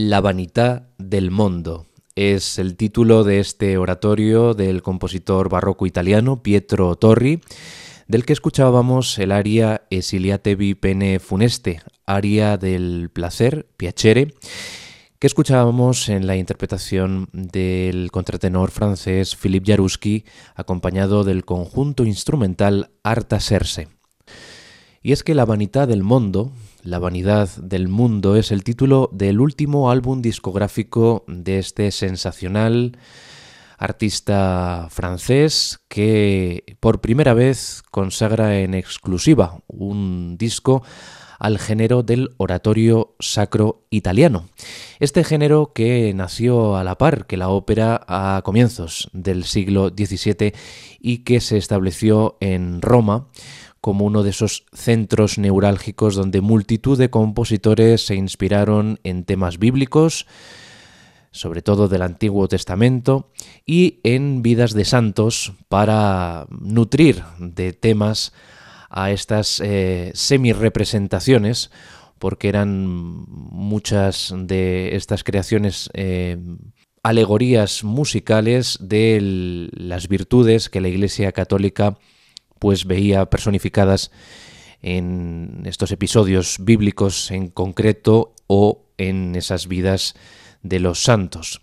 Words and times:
La 0.00 0.20
vanità 0.20 0.90
del 0.96 1.32
mondo 1.32 1.86
es 2.14 2.60
el 2.60 2.76
título 2.76 3.24
de 3.24 3.40
este 3.40 3.78
oratorio 3.78 4.54
del 4.54 4.80
compositor 4.80 5.48
barroco 5.48 5.86
italiano 5.86 6.40
Pietro 6.40 6.94
Torri, 6.94 7.40
del 8.06 8.24
que 8.24 8.32
escuchábamos 8.32 9.18
el 9.18 9.32
aria 9.32 9.82
Esiliatevi 9.90 10.76
pene 10.76 11.18
funeste, 11.18 11.82
aria 12.06 12.56
del 12.58 13.10
placer, 13.12 13.66
piacere, 13.76 14.34
que 15.18 15.26
escuchábamos 15.26 16.08
en 16.08 16.28
la 16.28 16.36
interpretación 16.36 17.28
del 17.32 18.12
contratenor 18.12 18.70
francés 18.70 19.34
Philippe 19.34 19.72
Jaruski, 19.72 20.24
acompañado 20.54 21.24
del 21.24 21.44
conjunto 21.44 22.04
instrumental 22.04 22.92
Arta 23.02 23.40
Serse. 23.40 23.88
Y 25.02 25.10
es 25.10 25.24
que 25.24 25.34
la 25.34 25.44
vanidad 25.44 25.88
del 25.88 26.04
mundo, 26.04 26.52
la 26.88 26.98
vanidad 26.98 27.50
del 27.56 27.88
mundo 27.88 28.36
es 28.36 28.50
el 28.50 28.64
título 28.64 29.10
del 29.12 29.40
último 29.40 29.90
álbum 29.90 30.22
discográfico 30.22 31.24
de 31.28 31.58
este 31.58 31.90
sensacional 31.90 32.96
artista 33.76 34.88
francés 34.90 35.80
que 35.88 36.76
por 36.80 37.00
primera 37.00 37.34
vez 37.34 37.82
consagra 37.90 38.58
en 38.60 38.72
exclusiva 38.72 39.60
un 39.68 40.36
disco 40.38 40.82
al 41.38 41.58
género 41.58 42.02
del 42.02 42.30
oratorio 42.38 43.14
sacro 43.20 43.84
italiano. 43.90 44.48
Este 44.98 45.22
género 45.22 45.72
que 45.74 46.12
nació 46.14 46.76
a 46.76 46.84
la 46.84 46.96
par 46.96 47.26
que 47.26 47.36
la 47.36 47.50
ópera 47.50 48.00
a 48.08 48.40
comienzos 48.44 49.08
del 49.12 49.44
siglo 49.44 49.90
XVII 49.90 50.52
y 51.00 51.18
que 51.18 51.40
se 51.40 51.58
estableció 51.58 52.38
en 52.40 52.82
Roma 52.82 53.28
como 53.80 54.04
uno 54.04 54.22
de 54.22 54.30
esos 54.30 54.64
centros 54.72 55.38
neurálgicos 55.38 56.14
donde 56.14 56.40
multitud 56.40 56.98
de 56.98 57.10
compositores 57.10 58.06
se 58.06 58.14
inspiraron 58.14 58.98
en 59.04 59.24
temas 59.24 59.58
bíblicos, 59.58 60.26
sobre 61.30 61.62
todo 61.62 61.88
del 61.88 62.02
Antiguo 62.02 62.48
Testamento, 62.48 63.30
y 63.64 64.00
en 64.02 64.42
vidas 64.42 64.74
de 64.74 64.84
santos 64.84 65.52
para 65.68 66.46
nutrir 66.50 67.22
de 67.38 67.72
temas 67.72 68.32
a 68.90 69.10
estas 69.10 69.60
eh, 69.60 70.10
semi-representaciones, 70.14 71.70
porque 72.18 72.48
eran 72.48 72.86
muchas 72.88 74.34
de 74.36 74.96
estas 74.96 75.22
creaciones 75.22 75.90
eh, 75.94 76.38
alegorías 77.02 77.84
musicales 77.84 78.78
de 78.80 79.68
las 79.72 80.08
virtudes 80.08 80.68
que 80.68 80.80
la 80.80 80.88
Iglesia 80.88 81.32
Católica 81.32 81.98
pues 82.58 82.86
veía 82.86 83.26
personificadas 83.26 84.10
en 84.82 85.62
estos 85.64 85.90
episodios 85.92 86.56
bíblicos 86.60 87.30
en 87.30 87.48
concreto 87.48 88.34
o 88.46 88.86
en 88.96 89.34
esas 89.34 89.66
vidas 89.66 90.14
de 90.62 90.80
los 90.80 91.02
santos. 91.02 91.60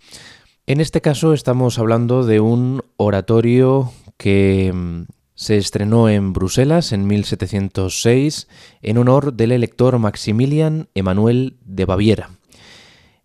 En 0.66 0.80
este 0.80 1.00
caso 1.00 1.32
estamos 1.32 1.78
hablando 1.78 2.24
de 2.24 2.40
un 2.40 2.82
oratorio 2.96 3.92
que 4.16 4.72
mm, 4.74 5.02
se 5.34 5.56
estrenó 5.58 6.08
en 6.08 6.32
Bruselas 6.32 6.92
en 6.92 7.06
1706 7.06 8.48
en 8.82 8.98
honor 8.98 9.34
del 9.34 9.52
elector 9.52 9.98
Maximilian 9.98 10.88
Emanuel 10.94 11.56
de 11.64 11.84
Baviera. 11.84 12.30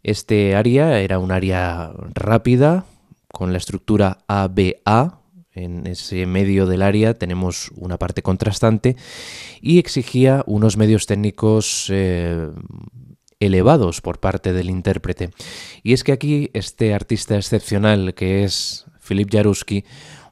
Este 0.04 0.56
área 0.56 1.00
era 1.00 1.20
un 1.20 1.32
área 1.32 1.92
rápida, 2.14 2.86
con 3.32 3.52
la 3.52 3.58
estructura 3.58 4.20
ABA. 4.28 5.21
En 5.54 5.86
ese 5.86 6.26
medio 6.26 6.66
del 6.66 6.82
área 6.82 7.14
tenemos 7.14 7.72
una 7.76 7.98
parte 7.98 8.22
contrastante 8.22 8.96
y 9.62 9.80
exigía 9.80 10.44
unos 10.48 10.78
medios 10.78 11.08
técnicos 11.08 11.88
eh, 11.90 12.50
elevados 13.40 14.00
por 14.00 14.20
parte 14.20 14.54
del 14.54 14.70
intérprete. 14.70 15.32
Y 15.84 15.94
es 15.94 16.04
que 16.04 16.14
aquí 16.14 16.50
este 16.54 16.94
artista 16.94 17.36
excepcional 17.36 18.14
que 18.14 18.44
es 18.44 18.86
Philip 19.06 19.30
Jaruski 19.30 19.84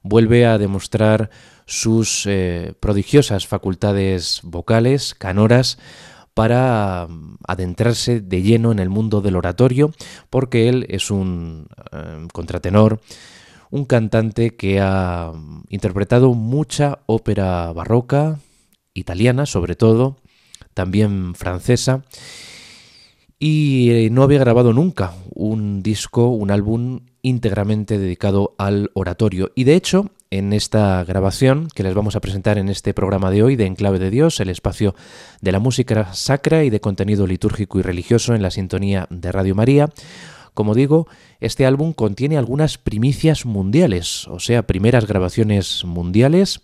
vuelve 0.04 0.46
a 0.46 0.58
demostrar 0.58 1.30
sus 1.66 2.26
eh, 2.26 2.74
prodigiosas 2.80 3.46
facultades 3.46 4.40
vocales, 4.44 5.14
canoras, 5.16 5.78
para 6.34 7.08
mm, 7.10 7.38
adentrarse 7.48 8.22
de 8.22 8.42
lleno 8.42 8.72
en 8.72 8.80
el 8.80 8.90
mundo 8.90 9.22
del 9.22 9.36
oratorio, 9.36 9.92
porque 10.30 10.70
él 10.70 10.86
es 10.90 11.12
un 11.12 11.68
eh, 11.92 12.28
contratenor, 12.32 13.02
un 13.72 13.86
cantante 13.86 14.56
que 14.56 14.80
ha 14.80 15.32
mm, 15.34 15.64
interpretado 15.70 16.34
mucha 16.34 17.00
ópera 17.06 17.72
barroca, 17.74 18.40
italiana 18.94 19.46
sobre 19.46 19.76
todo, 19.76 20.18
también 20.74 21.36
francesa, 21.36 22.04
y 23.40 23.92
eh, 23.92 24.10
no 24.10 24.24
había 24.24 24.40
grabado 24.40 24.74
nunca 24.74 25.14
un 25.34 25.82
disco, 25.82 26.28
un 26.28 26.52
álbum 26.52 27.02
íntegramente 27.22 27.98
dedicado 27.98 28.54
al 28.58 28.92
oratorio. 28.94 29.52
Y 29.56 29.64
de 29.64 29.76
hecho, 29.76 30.12
en 30.30 30.54
esta 30.54 31.04
grabación 31.06 31.70
que 31.74 31.84
les 31.84 31.94
vamos 31.94 32.16
a 32.16 32.20
presentar 32.20 32.58
en 32.58 32.70
este 32.70 32.94
programa 32.94 33.32
de 33.32 33.44
hoy 33.44 33.56
de 33.56 33.66
Enclave 33.66 33.98
de 33.98 34.10
Dios, 34.10 34.40
el 34.40 34.50
espacio 34.50 34.94
de 35.42 35.52
la 35.52 35.60
música 35.60 36.14
sacra 36.14 36.64
y 36.64 36.70
de 36.70 36.82
contenido 36.82 37.26
litúrgico 37.26 37.80
y 37.80 37.82
religioso 37.82 38.36
en 38.36 38.42
la 38.42 38.52
sintonía 38.52 39.08
de 39.10 39.32
Radio 39.32 39.56
María, 39.56 39.90
como 40.60 40.76
digo, 40.76 41.08
este 41.40 41.66
álbum 41.66 41.94
contiene 41.94 42.38
algunas 42.38 42.78
primicias 42.78 43.46
mundiales, 43.46 44.28
o 44.28 44.42
sea, 44.42 44.68
primeras 44.68 45.08
grabaciones 45.08 45.86
mundiales, 45.86 46.60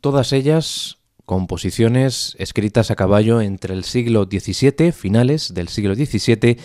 todas 0.00 0.32
ellas 0.32 0.96
composiciones 1.26 2.34
escritas 2.38 2.90
a 2.90 2.96
caballo 2.96 3.42
entre 3.42 3.74
el 3.74 3.84
siglo 3.84 4.24
XVII, 4.24 4.92
finales 4.92 5.52
del 5.52 5.68
siglo 5.68 5.94
XVII 5.94 6.56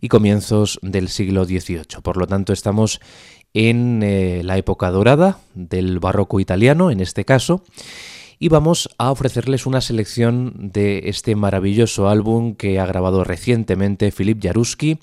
y 0.00 0.08
comienzos 0.08 0.78
del 0.80 1.10
siglo 1.10 1.44
XVIII. 1.44 2.00
Por 2.02 2.16
lo 2.16 2.26
tanto, 2.26 2.54
estamos 2.54 2.98
en 3.52 4.02
eh, 4.02 4.40
la 4.44 4.56
época 4.56 4.90
dorada 4.90 5.40
del 5.52 5.98
barroco 5.98 6.40
italiano, 6.40 6.90
en 6.90 7.00
este 7.00 7.26
caso, 7.26 7.62
y 8.38 8.48
vamos 8.48 8.88
a 8.96 9.10
ofrecerles 9.10 9.66
una 9.66 9.82
selección 9.82 10.54
de 10.56 11.10
este 11.10 11.36
maravilloso 11.36 12.08
álbum 12.08 12.54
que 12.54 12.80
ha 12.80 12.86
grabado 12.86 13.24
recientemente 13.24 14.10
Philip 14.10 14.42
Jaruski. 14.42 14.98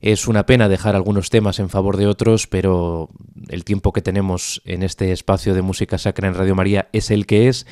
Es 0.00 0.28
una 0.28 0.46
pena 0.46 0.68
dejar 0.68 0.96
algunos 0.96 1.28
temas 1.28 1.58
en 1.58 1.68
favor 1.68 1.96
de 1.96 2.06
otros, 2.06 2.46
pero 2.46 3.10
el 3.48 3.64
tiempo 3.64 3.92
que 3.92 4.02
tenemos 4.02 4.62
en 4.64 4.82
este 4.82 5.12
espacio 5.12 5.54
de 5.54 5.62
música 5.62 5.98
sacra 5.98 6.28
en 6.28 6.34
Radio 6.34 6.54
María 6.54 6.88
es 6.92 7.10
el 7.10 7.26
que 7.26 7.48
es 7.48 7.66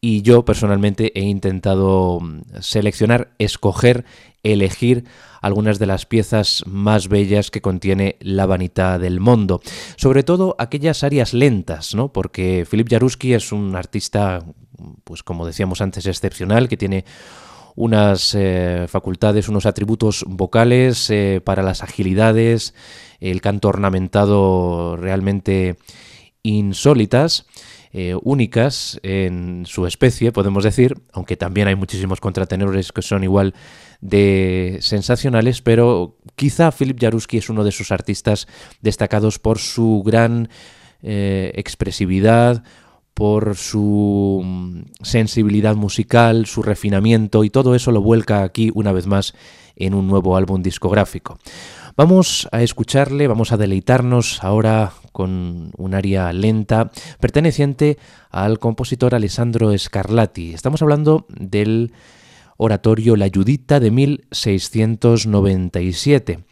y 0.00 0.22
yo 0.22 0.44
personalmente 0.44 1.12
he 1.18 1.24
intentado 1.24 2.20
mm, 2.20 2.40
seleccionar, 2.60 3.32
escoger, 3.38 4.04
elegir 4.42 5.04
algunas 5.42 5.78
de 5.78 5.86
las 5.86 6.06
piezas 6.06 6.64
más 6.66 7.08
bellas 7.08 7.50
que 7.50 7.60
contiene 7.60 8.16
La 8.20 8.46
Vanità 8.46 8.98
del 8.98 9.20
Mundo. 9.20 9.60
Sobre 9.96 10.22
todo 10.22 10.56
aquellas 10.58 11.04
áreas 11.04 11.34
lentas, 11.34 11.94
¿no? 11.94 12.12
Porque 12.12 12.66
Philip 12.70 12.88
Jaruski 12.90 13.34
es 13.34 13.52
un 13.52 13.76
artista, 13.76 14.44
pues 15.04 15.22
como 15.22 15.46
decíamos 15.46 15.80
antes, 15.80 16.06
excepcional, 16.06 16.68
que 16.68 16.76
tiene 16.76 17.04
unas 17.80 18.34
eh, 18.34 18.84
facultades, 18.88 19.48
unos 19.48 19.64
atributos 19.64 20.26
vocales 20.28 21.08
eh, 21.08 21.40
para 21.42 21.62
las 21.62 21.82
agilidades, 21.82 22.74
el 23.20 23.40
canto 23.40 23.68
ornamentado 23.68 24.98
realmente 24.98 25.76
insólitas. 26.42 27.46
Eh, 27.92 28.14
únicas 28.22 29.00
en 29.02 29.64
su 29.66 29.86
especie, 29.86 30.30
podemos 30.30 30.62
decir, 30.62 30.94
aunque 31.12 31.36
también 31.36 31.68
hay 31.68 31.74
muchísimos 31.74 32.20
contratenores 32.20 32.92
que 32.92 33.02
son 33.02 33.24
igual 33.24 33.54
de 34.02 34.78
sensacionales, 34.80 35.60
pero 35.62 36.18
quizá 36.36 36.70
Philip 36.70 37.00
Jaruski 37.00 37.38
es 37.38 37.48
uno 37.48 37.64
de 37.64 37.72
sus 37.72 37.90
artistas 37.90 38.46
destacados 38.80 39.38
por 39.40 39.58
su 39.58 40.02
gran 40.04 40.50
expresividad, 41.02 42.62
por 43.14 43.56
su 43.56 44.42
mm, 44.44 44.82
sensibilidad 45.02 45.76
musical, 45.76 46.46
su 46.46 46.62
refinamiento 46.62 47.44
y 47.44 47.50
todo 47.50 47.74
eso 47.74 47.92
lo 47.92 48.00
vuelca 48.00 48.42
aquí 48.42 48.70
una 48.74 48.92
vez 48.92 49.06
más 49.06 49.34
en 49.76 49.94
un 49.94 50.06
nuevo 50.06 50.36
álbum 50.36 50.62
discográfico. 50.62 51.38
Vamos 51.96 52.48
a 52.52 52.62
escucharle, 52.62 53.26
vamos 53.26 53.50
a 53.52 53.56
deleitarnos 53.56 54.44
ahora 54.44 54.92
con 55.12 55.72
un 55.76 55.94
aria 55.94 56.32
lenta 56.32 56.90
perteneciente 57.18 57.98
al 58.30 58.58
compositor 58.58 59.14
Alessandro 59.14 59.76
Scarlatti. 59.76 60.54
Estamos 60.54 60.80
hablando 60.82 61.26
del 61.28 61.92
oratorio 62.56 63.16
La 63.16 63.28
Judita 63.32 63.80
de 63.80 63.90
1697. 63.90 66.44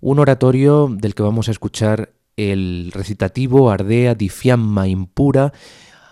Un 0.00 0.20
oratorio 0.20 0.88
del 0.90 1.14
que 1.14 1.22
vamos 1.22 1.48
a 1.48 1.50
escuchar 1.50 2.12
el 2.38 2.92
recitativo 2.94 3.70
Ardea 3.70 4.14
di 4.14 4.28
fiamma 4.28 4.86
impura, 4.86 5.52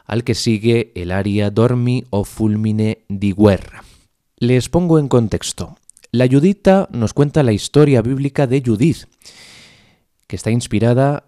al 0.05 0.25
que 0.25 0.34
sigue 0.34 0.93
el 0.94 1.12
aria 1.12 1.50
Dormi 1.50 2.05
o 2.11 2.25
fulmine 2.25 2.99
di 3.08 3.33
guerra. 3.33 3.83
Les 4.38 4.68
pongo 4.68 4.99
en 4.99 5.09
contexto. 5.09 5.76
La 6.11 6.28
Judita 6.28 6.88
nos 6.92 7.14
cuenta 7.14 7.42
la 7.42 7.52
historia 7.52 8.02
bíblica 8.02 8.47
de 8.47 8.62
Judith, 8.64 9.06
que 10.26 10.37
está 10.37 10.50
inspirada 10.50 11.25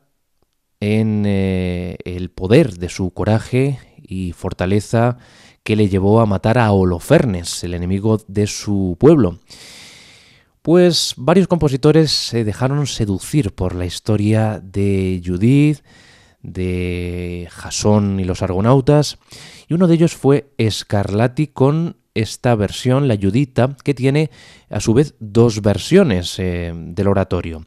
en 0.81 1.25
eh, 1.27 1.97
el 2.05 2.31
poder 2.31 2.75
de 2.75 2.89
su 2.89 3.11
coraje 3.11 3.79
y 4.03 4.33
fortaleza 4.33 5.19
que 5.63 5.77
le 5.77 5.89
llevó 5.89 6.21
a 6.21 6.27
matar 6.27 6.59
a 6.59 6.73
Holofernes, 6.73 7.63
el 7.63 7.75
enemigo 7.75 8.21
de 8.27 8.47
su 8.47 8.97
pueblo. 8.99 9.39
Pues 10.69 11.15
varios 11.17 11.49
compositores 11.49 12.11
se 12.11 12.45
dejaron 12.45 12.87
seducir 12.87 13.55
por 13.55 13.75
la 13.75 13.87
historia 13.87 14.61
de 14.63 15.23
Judith, 15.25 15.79
de 16.43 17.49
Jasón 17.51 18.21
y 18.21 18.25
los 18.25 18.43
argonautas, 18.43 19.17
y 19.67 19.73
uno 19.73 19.87
de 19.87 19.95
ellos 19.95 20.15
fue 20.15 20.53
Scarlatti 20.61 21.47
con 21.47 21.97
esta 22.13 22.55
versión, 22.55 23.09
la 23.09 23.17
Judita, 23.17 23.79
que 23.83 23.95
tiene 23.95 24.31
a 24.69 24.81
su 24.81 24.93
vez 24.93 25.15
dos 25.21 25.63
versiones 25.63 26.39
eh, 26.39 26.75
del 26.75 27.09
oratorio. 27.09 27.65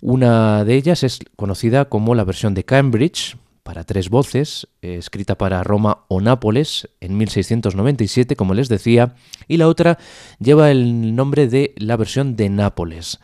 Una 0.00 0.64
de 0.64 0.76
ellas 0.76 1.02
es 1.02 1.18
conocida 1.36 1.90
como 1.90 2.14
la 2.14 2.24
versión 2.24 2.54
de 2.54 2.64
Cambridge, 2.64 3.36
para 3.70 3.84
tres 3.84 4.10
voces, 4.10 4.66
eh, 4.82 4.96
escrita 4.96 5.38
para 5.38 5.62
Roma 5.62 5.98
o 6.08 6.20
Nápoles 6.20 6.88
en 6.98 7.16
1697, 7.16 8.34
como 8.34 8.52
les 8.52 8.68
decía, 8.68 9.14
y 9.46 9.58
la 9.58 9.68
otra 9.68 9.96
lleva 10.40 10.72
el 10.72 11.14
nombre 11.14 11.46
de 11.46 11.72
la 11.76 11.96
versión 11.96 12.34
de 12.34 12.48
Nápoles, 12.48 13.20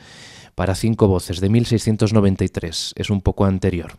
para 0.55 0.76
cinco 0.76 1.09
voces, 1.09 1.41
de 1.41 1.49
1693, 1.49 2.95
es 2.95 3.11
un 3.11 3.23
poco 3.23 3.45
anterior. 3.45 3.95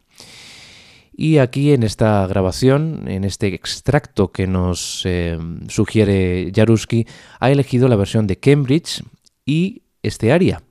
Y 1.11 1.39
aquí 1.39 1.73
en 1.73 1.83
esta 1.83 2.25
grabación, 2.27 3.09
en 3.09 3.25
este 3.25 3.53
extracto 3.53 4.31
que 4.31 4.47
nos 4.47 5.01
eh, 5.03 5.37
sugiere 5.67 6.53
Jaruski, 6.55 7.07
ha 7.41 7.51
elegido 7.51 7.89
la 7.89 7.97
versión 7.97 8.25
de 8.25 8.39
Cambridge 8.39 9.03
y 9.45 9.81
este 10.01 10.31
aria, 10.31 10.63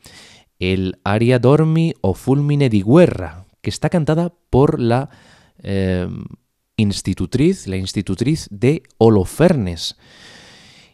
el 0.58 0.98
aria 1.04 1.38
Dormi 1.38 1.92
o 2.00 2.14
Fulmine 2.14 2.70
di 2.70 2.82
Guerra, 2.82 3.44
que 3.60 3.68
está 3.68 3.90
cantada 3.90 4.32
por 4.48 4.80
la 4.80 5.10
eh, 5.66 6.08
institutriz, 6.76 7.66
la 7.66 7.76
institutriz 7.76 8.48
de 8.50 8.82
Holofernes. 8.98 9.96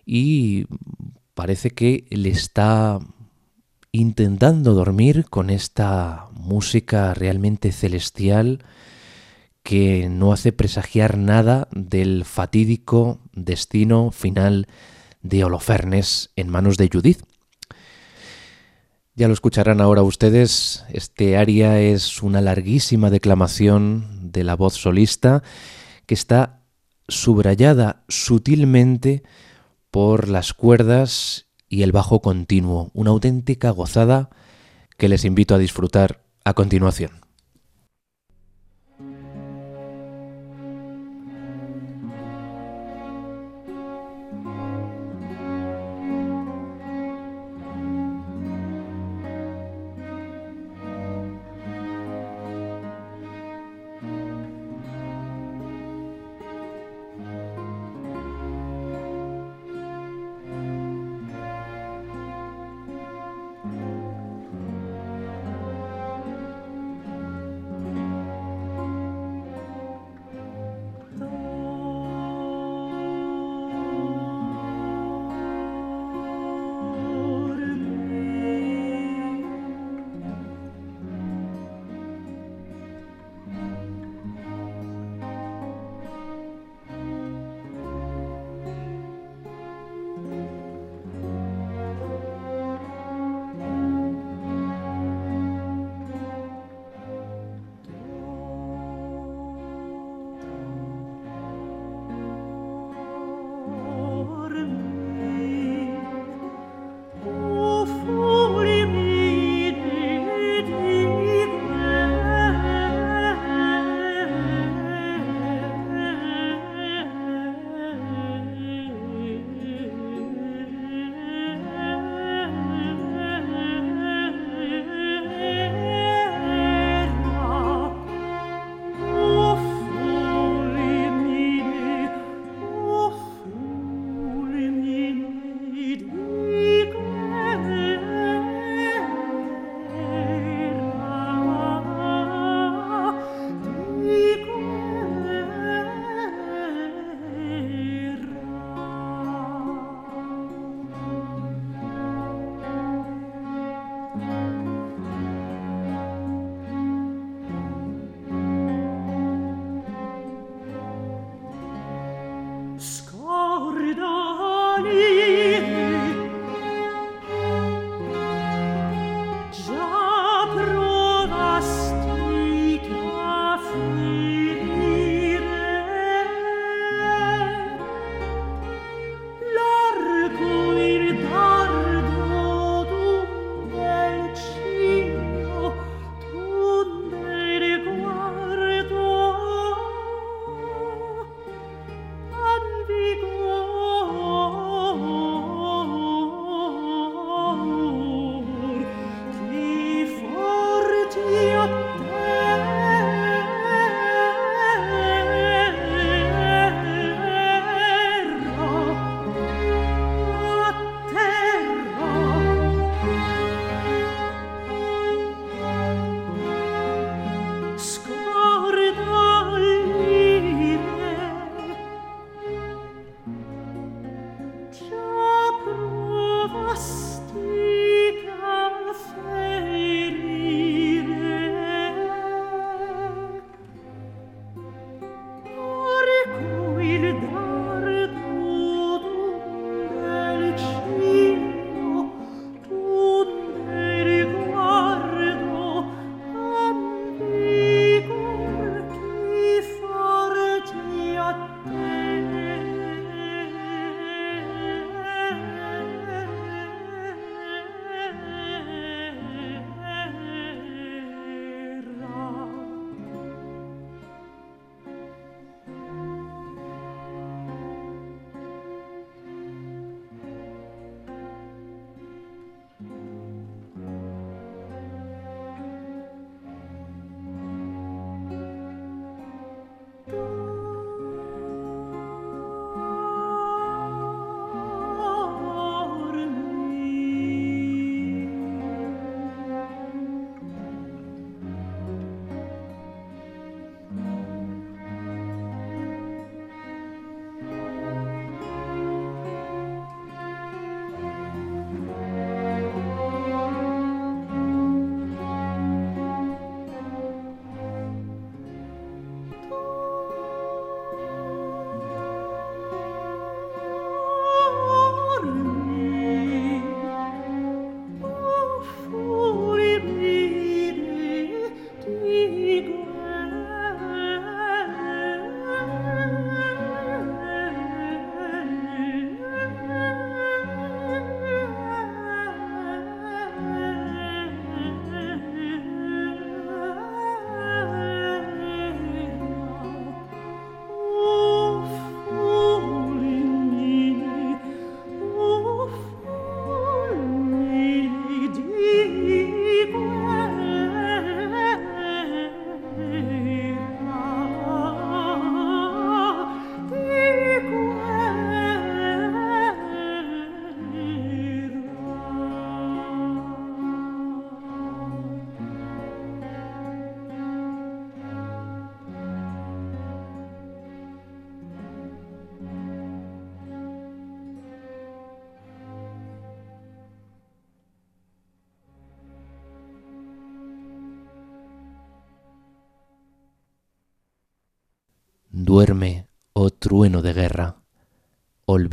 Y 0.04 0.64
parece 1.34 1.70
que 1.70 2.06
le 2.10 2.30
está 2.30 2.98
intentando 3.92 4.72
dormir 4.72 5.26
con 5.28 5.50
esta 5.50 6.28
música 6.32 7.12
realmente 7.14 7.70
celestial, 7.72 8.64
que 9.62 10.08
no 10.08 10.32
hace 10.32 10.52
presagiar 10.52 11.18
nada 11.18 11.68
del 11.70 12.24
fatídico 12.24 13.20
destino 13.32 14.10
final 14.10 14.66
de 15.22 15.44
Holofernes 15.44 16.30
en 16.34 16.48
manos 16.48 16.78
de 16.78 16.88
Judith. 16.92 17.22
Ya 19.14 19.28
lo 19.28 19.34
escucharán 19.34 19.82
ahora 19.82 20.02
ustedes, 20.02 20.84
este 20.88 21.36
aria 21.36 21.78
es 21.78 22.22
una 22.22 22.40
larguísima 22.40 23.10
declamación 23.10 24.32
de 24.32 24.42
la 24.42 24.56
voz 24.56 24.72
solista 24.72 25.42
que 26.06 26.14
está 26.14 26.62
subrayada 27.08 28.04
sutilmente 28.08 29.22
por 29.90 30.28
las 30.28 30.54
cuerdas 30.54 31.46
y 31.68 31.82
el 31.82 31.92
bajo 31.92 32.22
continuo, 32.22 32.90
una 32.94 33.10
auténtica 33.10 33.68
gozada 33.68 34.30
que 34.96 35.10
les 35.10 35.26
invito 35.26 35.54
a 35.54 35.58
disfrutar 35.58 36.22
a 36.44 36.54
continuación. 36.54 37.21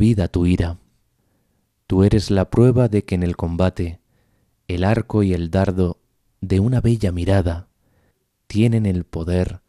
Olvida 0.00 0.28
tu 0.28 0.46
ira. 0.46 0.78
Tú 1.86 2.04
eres 2.04 2.30
la 2.30 2.48
prueba 2.48 2.88
de 2.88 3.04
que 3.04 3.16
en 3.16 3.22
el 3.22 3.36
combate 3.36 4.00
el 4.66 4.84
arco 4.84 5.22
y 5.22 5.34
el 5.34 5.50
dardo 5.50 5.98
de 6.40 6.58
una 6.58 6.80
bella 6.80 7.12
mirada 7.12 7.68
tienen 8.46 8.86
el 8.86 9.04
poder 9.04 9.60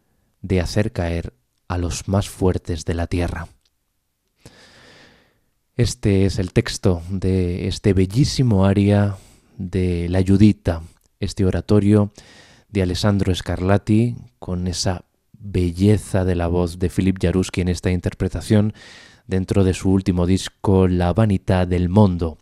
de 0.41 0.61
hacer 0.61 0.93
caer 0.93 1.33
a 1.67 1.77
los 1.77 2.07
más 2.07 2.29
fuertes 2.29 2.85
de 2.85 2.93
la 2.93 3.07
tierra. 3.07 3.49
Este 5.75 6.25
es 6.25 6.39
el 6.39 6.53
texto 6.53 7.01
de 7.09 7.67
este 7.67 7.91
bellísimo 7.91 8.65
aria 8.65 9.17
de 9.57 10.07
La 10.07 10.23
Judita, 10.25 10.81
este 11.19 11.43
oratorio 11.43 12.13
de 12.69 12.83
Alessandro 12.83 13.35
Scarlatti 13.35 14.15
con 14.39 14.67
esa 14.67 15.03
belleza 15.33 16.23
de 16.23 16.35
la 16.35 16.47
voz 16.47 16.79
de 16.79 16.89
Philip 16.89 17.17
Jaruski 17.21 17.59
en 17.59 17.67
esta 17.67 17.91
interpretación 17.91 18.73
dentro 19.31 19.63
de 19.63 19.73
su 19.73 19.89
último 19.89 20.27
disco 20.27 20.89
La 20.89 21.13
Vanità 21.13 21.65
del 21.65 21.87
Mondo, 21.87 22.37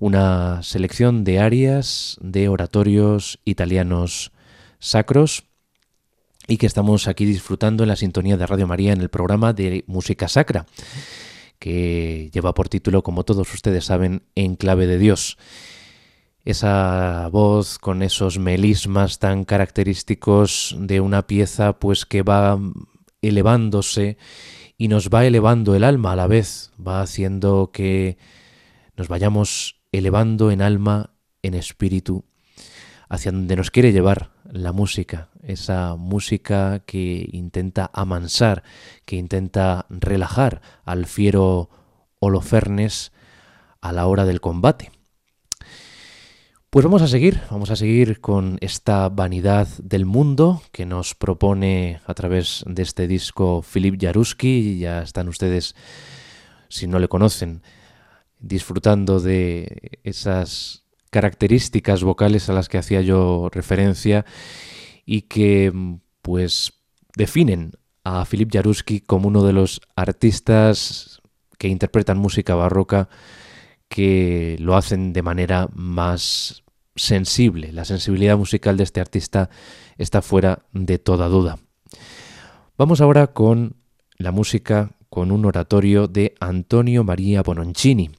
una 0.00 0.62
selección 0.62 1.22
de 1.22 1.38
arias 1.38 2.16
de 2.20 2.48
oratorios 2.48 3.40
italianos 3.44 4.32
sacros 4.78 5.44
y 6.48 6.56
que 6.56 6.66
estamos 6.66 7.08
aquí 7.08 7.26
disfrutando 7.26 7.84
en 7.84 7.90
la 7.90 7.96
sintonía 7.96 8.38
de 8.38 8.46
Radio 8.46 8.66
María 8.66 8.94
en 8.94 9.02
el 9.02 9.10
programa 9.10 9.52
de 9.52 9.84
Música 9.86 10.26
Sacra, 10.26 10.64
que 11.58 12.30
lleva 12.32 12.54
por 12.54 12.70
título, 12.70 13.02
como 13.02 13.24
todos 13.24 13.52
ustedes 13.52 13.84
saben, 13.84 14.22
En 14.34 14.56
clave 14.56 14.86
de 14.86 14.98
Dios. 14.98 15.36
Esa 16.46 17.28
voz 17.30 17.78
con 17.78 18.02
esos 18.02 18.38
melismas 18.38 19.18
tan 19.18 19.44
característicos 19.44 20.74
de 20.78 21.00
una 21.00 21.26
pieza 21.26 21.78
pues 21.78 22.06
que 22.06 22.22
va 22.22 22.58
elevándose 23.20 24.16
y 24.76 24.88
nos 24.88 25.08
va 25.08 25.24
elevando 25.24 25.74
el 25.74 25.84
alma 25.84 26.12
a 26.12 26.16
la 26.16 26.26
vez, 26.26 26.72
va 26.84 27.00
haciendo 27.00 27.70
que 27.72 28.18
nos 28.96 29.08
vayamos 29.08 29.80
elevando 29.92 30.50
en 30.50 30.62
alma, 30.62 31.10
en 31.42 31.54
espíritu, 31.54 32.24
hacia 33.08 33.32
donde 33.32 33.56
nos 33.56 33.70
quiere 33.70 33.92
llevar 33.92 34.30
la 34.50 34.72
música, 34.72 35.28
esa 35.42 35.96
música 35.96 36.80
que 36.80 37.28
intenta 37.32 37.90
amansar, 37.92 38.62
que 39.04 39.16
intenta 39.16 39.86
relajar 39.88 40.62
al 40.84 41.06
fiero 41.06 41.70
Holofernes 42.18 43.12
a 43.80 43.92
la 43.92 44.06
hora 44.06 44.24
del 44.24 44.40
combate. 44.40 44.90
Pues 46.74 46.82
vamos 46.82 47.02
a 47.02 47.06
seguir, 47.06 47.40
vamos 47.52 47.70
a 47.70 47.76
seguir 47.76 48.20
con 48.20 48.58
esta 48.60 49.08
vanidad 49.08 49.68
del 49.80 50.06
mundo 50.06 50.60
que 50.72 50.86
nos 50.86 51.14
propone 51.14 52.00
a 52.04 52.14
través 52.14 52.64
de 52.66 52.82
este 52.82 53.06
disco 53.06 53.62
Philip 53.62 53.96
Jaruski. 53.96 54.80
Ya 54.80 55.00
están 55.00 55.28
ustedes, 55.28 55.76
si 56.68 56.88
no 56.88 56.98
le 56.98 57.06
conocen, 57.06 57.62
disfrutando 58.40 59.20
de 59.20 60.00
esas 60.02 60.82
características 61.10 62.02
vocales 62.02 62.48
a 62.48 62.54
las 62.54 62.68
que 62.68 62.78
hacía 62.78 63.02
yo 63.02 63.50
referencia 63.52 64.26
y 65.06 65.22
que 65.22 65.72
pues 66.22 66.72
definen 67.16 67.74
a 68.02 68.24
Philip 68.24 68.50
Jaruski 68.52 68.98
como 68.98 69.28
uno 69.28 69.44
de 69.44 69.52
los 69.52 69.80
artistas 69.94 71.22
que 71.56 71.68
interpretan 71.68 72.18
música 72.18 72.56
barroca 72.56 73.08
que 73.88 74.56
lo 74.58 74.74
hacen 74.74 75.12
de 75.12 75.22
manera 75.22 75.68
más 75.72 76.63
sensible. 76.96 77.72
La 77.72 77.84
sensibilidad 77.84 78.36
musical 78.36 78.76
de 78.76 78.84
este 78.84 79.00
artista 79.00 79.50
está 79.98 80.22
fuera 80.22 80.64
de 80.72 80.98
toda 80.98 81.28
duda. 81.28 81.58
Vamos 82.76 83.00
ahora 83.00 83.28
con 83.28 83.76
la 84.16 84.32
música, 84.32 84.92
con 85.08 85.30
un 85.30 85.44
oratorio 85.44 86.08
de 86.08 86.34
Antonio 86.40 87.04
María 87.04 87.42
Bononcini. 87.42 88.10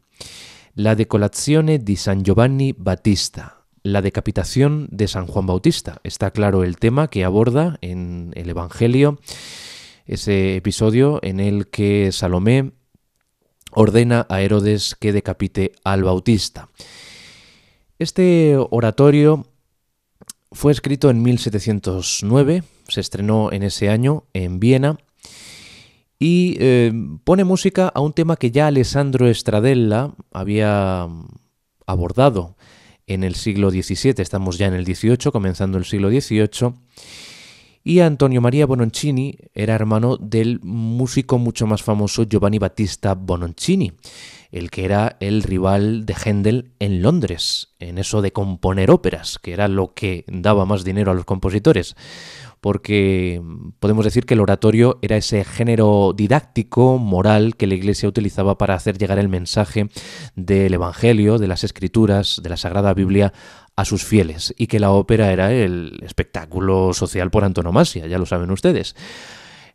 La 0.74 0.96
decolazione 0.96 1.80
di 1.80 1.96
San 1.96 2.24
Giovanni 2.24 2.74
Battista, 2.78 3.66
la 3.82 4.02
decapitación 4.02 4.88
de 4.92 5.08
San 5.08 5.28
Juan 5.28 5.46
Bautista. 5.46 6.00
Está 6.04 6.32
claro 6.32 6.64
el 6.64 6.78
tema 6.78 7.08
que 7.08 7.24
aborda 7.24 7.78
en 7.82 8.32
el 8.36 8.50
Evangelio, 8.50 9.20
ese 10.06 10.56
episodio 10.56 11.20
en 11.22 11.40
el 11.40 11.68
que 11.68 12.12
Salomé 12.12 12.74
ordena 13.72 14.26
a 14.30 14.42
Herodes 14.42 14.96
que 14.96 15.14
decapite 15.14 15.74
al 15.84 16.04
Bautista. 16.04 16.70
Este 17.98 18.58
oratorio 18.58 19.46
fue 20.52 20.74
escrito 20.74 21.10
en 21.10 21.22
1709, 21.22 22.64
se 22.90 23.02
estrenó 23.02 23.54
en 23.54 23.64
ese 23.64 23.90
año 23.90 24.26
en 24.34 24.60
Viena 24.60 24.98
y 26.20 26.58
eh, 26.60 26.92
pone 27.24 27.46
música 27.46 27.88
a 27.88 28.02
un 28.02 28.12
tema 28.12 28.36
que 28.36 28.52
ya 28.52 28.68
Alessandro 28.68 29.34
Stradella 29.34 30.12
había 30.34 31.08
abordado 31.86 32.58
en 33.08 33.24
el 33.24 33.36
siglo 33.36 33.70
XVII, 33.72 34.16
estamos 34.18 34.58
ya 34.58 34.68
en 34.68 34.74
el 34.74 34.86
XVIII, 34.86 35.32
comenzando 35.32 35.78
el 35.78 35.86
siglo 35.86 36.10
XVIII, 36.10 36.74
y 37.84 38.00
Antonio 38.00 38.42
María 38.42 38.66
Bononcini 38.66 39.38
era 39.54 39.76
hermano 39.76 40.18
del 40.18 40.60
músico 40.64 41.38
mucho 41.38 41.68
más 41.68 41.84
famoso 41.84 42.24
Giovanni 42.24 42.58
Battista 42.60 43.14
Bononcini, 43.14 43.94
el 44.56 44.72
que 44.72 44.86
era 44.86 45.18
el 45.20 45.44
rival 45.44 46.06
de 46.06 46.16
Händel 46.16 46.72
en 46.80 47.02
Londres, 47.02 47.76
en 47.80 47.98
eso 47.98 48.22
de 48.22 48.32
componer 48.32 48.90
óperas, 48.90 49.38
que 49.38 49.54
era 49.54 49.68
lo 49.68 49.94
que 49.94 50.24
daba 50.28 50.66
más 50.66 50.84
dinero 50.84 51.12
a 51.12 51.14
los 51.14 51.26
compositores 51.26 51.96
porque 52.66 53.44
podemos 53.80 54.06
decir 54.06 54.26
que 54.26 54.34
el 54.34 54.40
oratorio 54.40 54.98
era 55.04 55.18
ese 55.18 55.44
género 55.44 56.14
didáctico, 56.18 56.98
moral, 56.98 57.56
que 57.58 57.68
la 57.68 57.76
Iglesia 57.76 58.10
utilizaba 58.10 58.58
para 58.58 58.74
hacer 58.74 58.98
llegar 58.98 59.20
el 59.20 59.30
mensaje 59.30 59.88
del 60.36 60.74
Evangelio, 60.74 61.38
de 61.38 61.48
las 61.48 61.64
Escrituras, 61.64 62.40
de 62.42 62.50
la 62.50 62.58
Sagrada 62.58 62.96
Biblia 62.96 63.34
a 63.76 63.86
sus 63.86 64.04
fieles, 64.04 64.52
y 64.58 64.66
que 64.66 64.80
la 64.80 64.90
ópera 64.90 65.32
era 65.32 65.54
el 65.54 66.00
espectáculo 66.02 66.92
social 66.96 67.30
por 67.30 67.44
antonomasia, 67.44 68.08
ya 68.08 68.18
lo 68.18 68.26
saben 68.26 68.50
ustedes. 68.50 68.96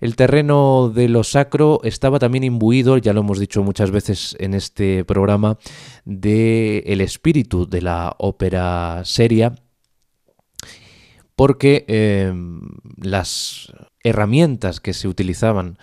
El 0.00 0.16
terreno 0.16 0.90
de 0.94 1.08
lo 1.08 1.24
sacro 1.24 1.80
estaba 1.84 2.18
también 2.18 2.44
imbuido, 2.44 2.96
ya 2.98 3.12
lo 3.12 3.20
hemos 3.20 3.38
dicho 3.38 3.62
muchas 3.62 3.90
veces 3.90 4.36
en 4.38 4.54
este 4.54 5.04
programa, 5.04 5.58
de 6.04 6.82
espíritu 7.00 7.66
de 7.66 7.82
la 7.82 8.14
ópera 8.18 9.02
seria 9.04 9.54
porque 11.40 11.86
em, 11.88 12.60
las 12.96 13.72
herramientas 14.04 14.78
que 14.78 14.92
se 14.92 15.08
utilizaban 15.08 15.78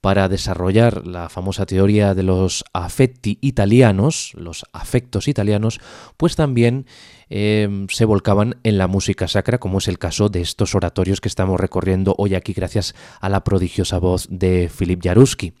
para 0.00 0.28
desarrollar 0.28 1.06
la 1.06 1.28
famosa 1.28 1.66
teoría 1.66 2.14
de 2.14 2.22
los 2.22 2.64
affetti 2.72 3.38
italianos, 3.40 4.32
los 4.34 4.64
afectos 4.72 5.28
italianos, 5.28 5.80
pues 6.16 6.36
también 6.36 6.86
em, 7.28 7.86
se 7.88 8.06
volcaban 8.06 8.56
en 8.62 8.78
la 8.78 8.86
música 8.86 9.28
sacra, 9.28 9.58
como 9.58 9.78
es 9.78 9.88
el 9.88 9.98
caso 9.98 10.30
de 10.30 10.40
estos 10.40 10.74
oratorios 10.74 11.20
que 11.20 11.28
estamos 11.28 11.60
recorriendo 11.60 12.14
hoy 12.16 12.34
aquí 12.34 12.52
gracias 12.54 12.94
a 13.20 13.28
la 13.28 13.44
prodigiosa 13.44 13.98
voz 13.98 14.26
de 14.30 14.70
Philip 14.76 15.02
Jaruski. 15.02 15.52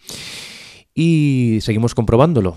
Y 0.94 1.58
seguimos 1.60 1.94
comprobándolo 1.94 2.56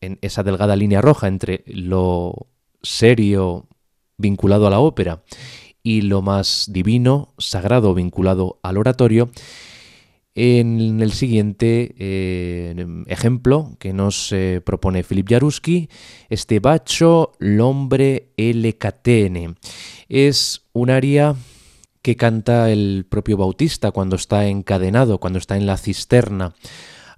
en 0.00 0.18
esa 0.22 0.42
delgada 0.42 0.74
línea 0.76 1.00
roja 1.00 1.28
entre 1.28 1.62
lo 1.66 2.48
serio 2.82 3.68
vinculado 4.16 4.66
a 4.66 4.70
la 4.70 4.80
ópera 4.80 5.22
y 5.82 6.02
lo 6.02 6.22
más 6.22 6.66
divino, 6.70 7.34
sagrado 7.38 7.94
vinculado 7.94 8.58
al 8.62 8.78
oratorio, 8.78 9.30
en 10.42 11.02
el 11.02 11.12
siguiente 11.12 11.94
eh, 11.98 13.04
ejemplo 13.08 13.76
que 13.78 13.92
nos 13.92 14.32
eh, 14.32 14.62
propone 14.64 15.04
Philip 15.04 15.28
Jaruski, 15.28 15.90
este 16.30 16.60
bacho 16.60 17.32
l'ombre 17.38 18.30
catene. 18.78 19.54
Es 20.08 20.62
un 20.72 20.88
aria 20.88 21.36
que 22.00 22.16
canta 22.16 22.70
el 22.70 23.04
propio 23.06 23.36
Bautista 23.36 23.90
cuando 23.90 24.16
está 24.16 24.46
encadenado, 24.46 25.18
cuando 25.18 25.38
está 25.38 25.58
en 25.58 25.66
la 25.66 25.76
cisterna, 25.76 26.54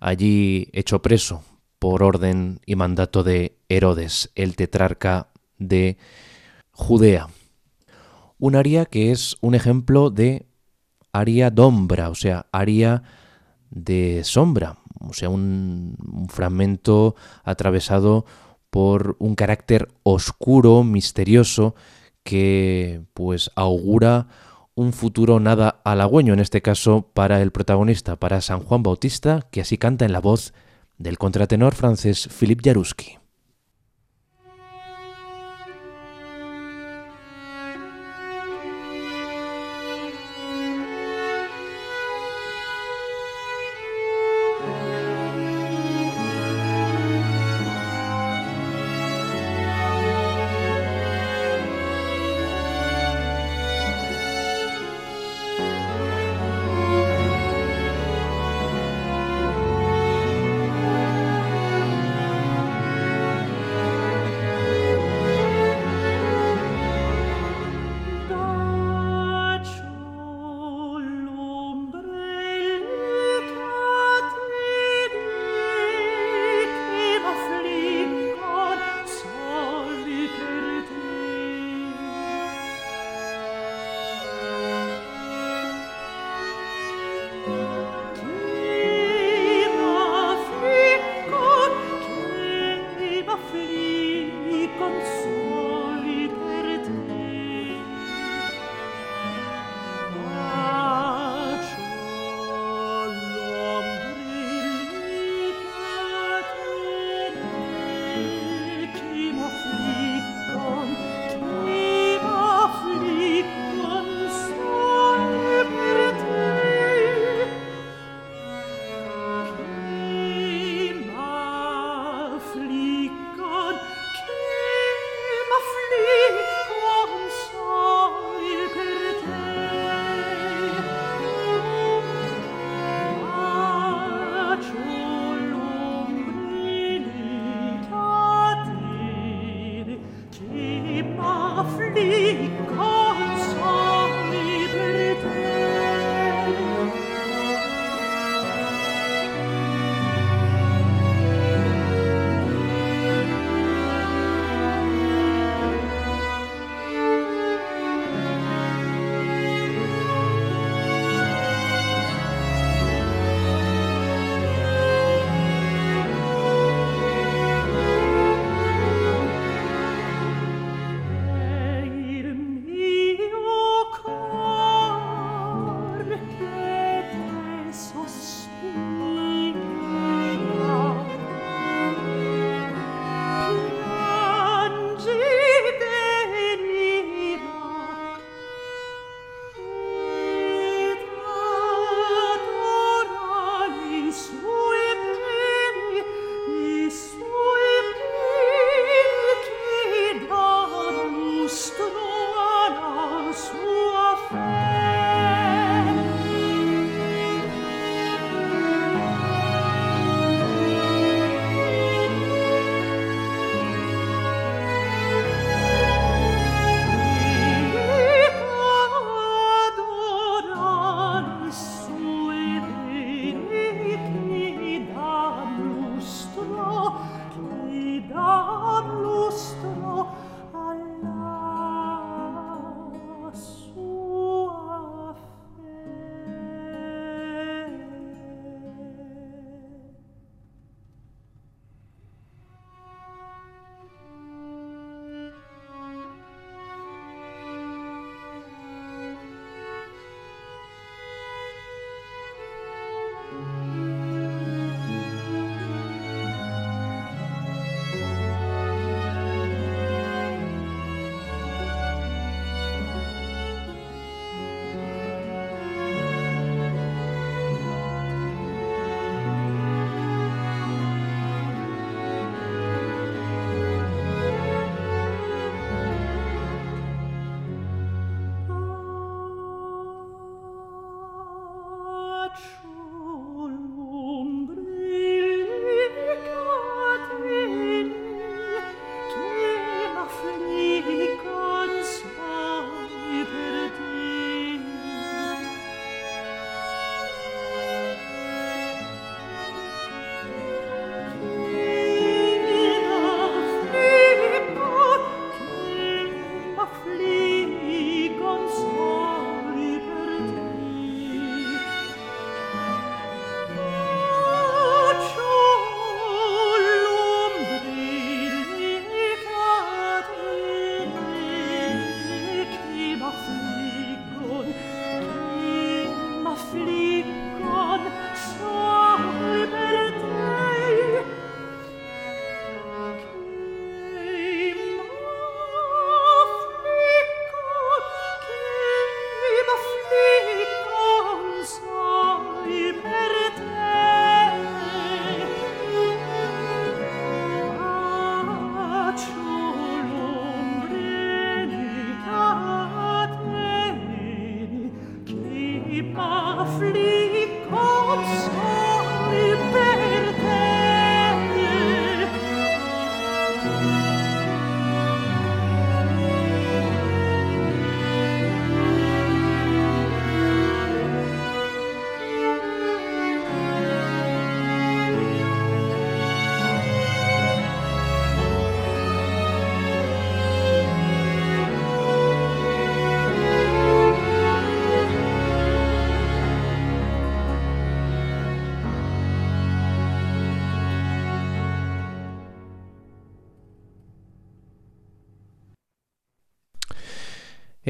allí 0.01 0.69
hecho 0.73 1.01
preso 1.01 1.45
por 1.79 2.03
orden 2.03 2.59
y 2.67 2.75
mandato 2.75 3.23
de 3.23 3.57
Herodes, 3.69 4.33
el 4.35 4.57
tetrarca 4.57 5.29
de 5.59 5.97
Judea 6.73 7.29
un 8.43 8.57
aria 8.57 8.87
que 8.87 9.13
es 9.13 9.37
un 9.41 9.55
ejemplo 9.55 10.11
de 10.11 10.47
aria 11.13 11.51
d'ombra, 11.51 12.11
o 12.11 12.15
sea, 12.15 12.47
aria 12.53 13.03
de 13.71 14.23
sombra, 14.25 14.79
o 15.01 15.13
sea, 15.13 15.29
un, 15.29 15.97
un 16.13 16.29
fragmento 16.29 17.15
atravesado 17.45 18.25
por 18.71 19.17
un 19.19 19.35
carácter 19.35 19.89
oscuro, 20.03 20.83
misterioso, 20.85 21.75
que 22.23 23.03
pues 23.15 23.51
augura 23.55 24.29
un 24.75 24.93
futuro 24.93 25.41
nada 25.41 25.81
halagüeño, 25.85 26.33
en 26.33 26.41
este 26.41 26.63
caso 26.63 27.11
para 27.13 27.43
el 27.43 27.51
protagonista, 27.51 28.17
para 28.17 28.41
San 28.41 28.61
Juan 28.61 28.83
Bautista, 28.83 29.47
que 29.51 29.61
así 29.61 29.77
canta 29.77 30.05
en 30.05 30.13
la 30.13 30.21
voz 30.21 30.55
del 30.99 31.19
contratenor 31.19 31.75
francés 31.75 32.29
Philippe 32.29 32.71
Jaruski. 32.71 33.22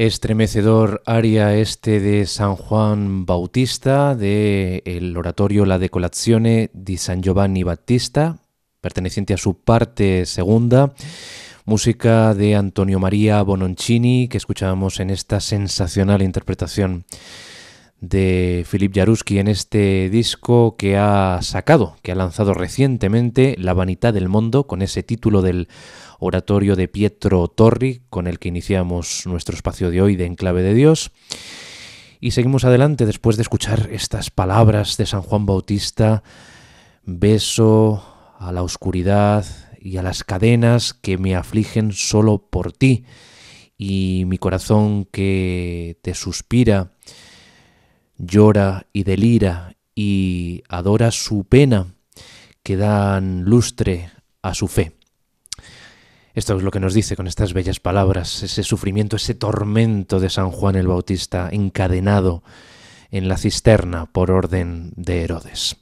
Estremecedor 0.05 1.01
aria 1.05 1.55
este 1.55 2.01
de 2.01 2.25
San 2.25 2.57
Juan 2.57 3.25
Bautista 3.25 4.15
de 4.15 4.83
el 4.85 5.15
oratorio 5.15 5.65
La 5.65 5.79
Decolazione 5.79 6.69
di 6.73 6.97
San 6.97 7.21
Giovanni 7.21 7.63
Battista, 7.63 8.39
perteneciente 8.81 9.33
a 9.33 9.37
su 9.37 9.61
parte 9.61 10.25
segunda, 10.25 10.93
música 11.63 12.33
de 12.33 12.57
Antonio 12.57 12.99
María 12.99 13.41
Bononcini 13.43 14.27
que 14.27 14.35
escuchábamos 14.35 14.99
en 14.99 15.09
esta 15.09 15.39
sensacional 15.39 16.21
interpretación 16.21 17.05
de 18.03 18.65
Philip 18.69 18.93
Jaruski 18.93 19.39
en 19.39 19.47
este 19.47 20.09
disco 20.09 20.75
que 20.75 20.97
ha 20.97 21.39
sacado, 21.41 21.95
que 22.01 22.11
ha 22.11 22.15
lanzado 22.15 22.53
recientemente, 22.53 23.55
La 23.57 23.73
Vanidad 23.73 24.13
del 24.13 24.27
Mundo, 24.27 24.67
con 24.67 24.81
ese 24.81 25.03
título 25.03 25.41
del 25.41 25.69
oratorio 26.23 26.75
de 26.75 26.87
Pietro 26.87 27.47
Torri, 27.49 28.01
con 28.09 28.27
el 28.27 28.39
que 28.39 28.47
iniciamos 28.47 29.23
nuestro 29.25 29.55
espacio 29.55 29.91
de 29.91 30.01
hoy 30.01 30.15
de 30.15 30.25
Enclave 30.25 30.63
de 30.63 30.73
Dios. 30.73 31.11
Y 32.19 32.31
seguimos 32.31 32.63
adelante 32.63 33.05
después 33.05 33.35
de 33.35 33.41
escuchar 33.41 33.89
estas 33.91 34.31
palabras 34.31 34.95
de 34.95 35.05
San 35.05 35.21
Juan 35.21 35.45
Bautista, 35.45 36.23
beso 37.03 38.03
a 38.39 38.53
la 38.53 38.63
oscuridad 38.63 39.45
y 39.81 39.97
a 39.97 40.03
las 40.03 40.23
cadenas 40.23 40.93
que 40.93 41.17
me 41.17 41.35
afligen 41.35 41.91
solo 41.91 42.37
por 42.49 42.71
ti, 42.71 43.03
y 43.77 44.23
mi 44.27 44.37
corazón 44.37 45.05
que 45.05 45.99
te 46.01 46.13
suspira, 46.13 46.91
llora 48.17 48.87
y 48.93 49.03
delira 49.03 49.75
y 49.93 50.63
adora 50.69 51.11
su 51.11 51.43
pena, 51.43 51.93
que 52.63 52.77
dan 52.77 53.43
lustre 53.43 54.09
a 54.41 54.53
su 54.53 54.69
fe. 54.69 54.93
Esto 56.33 56.57
es 56.57 56.63
lo 56.63 56.71
que 56.71 56.79
nos 56.79 56.95
dice 56.95 57.15
con 57.15 57.27
estas 57.27 57.53
bellas 57.53 57.79
palabras, 57.79 58.41
ese 58.41 58.63
sufrimiento, 58.63 59.17
ese 59.17 59.35
tormento 59.35 60.19
de 60.19 60.31
San 60.31 60.49
Juan 60.49 60.75
el 60.75 60.87
Bautista 60.87 61.49
encadenado 61.51 62.41
en 63.11 63.27
la 63.27 63.37
cisterna 63.37 64.07
por 64.07 64.31
orden 64.31 64.91
de 64.95 65.21
Herodes, 65.21 65.77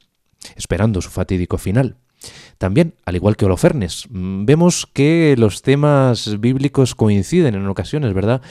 esperando 0.57 1.01
su 1.01 1.09
fatídico 1.09 1.57
final. 1.57 1.95
También, 2.57 2.93
al 3.05 3.15
igual 3.15 3.37
que 3.37 3.45
Holofernes, 3.45 4.05
mm, 4.09 4.45
vemos 4.45 4.85
que 4.85 5.35
los 5.37 5.61
temas 5.61 6.39
bíblicos 6.39 6.95
coinciden 6.95 7.55
en 7.55 7.65
ocasiones, 7.67 8.13
¿verdad? 8.13 8.41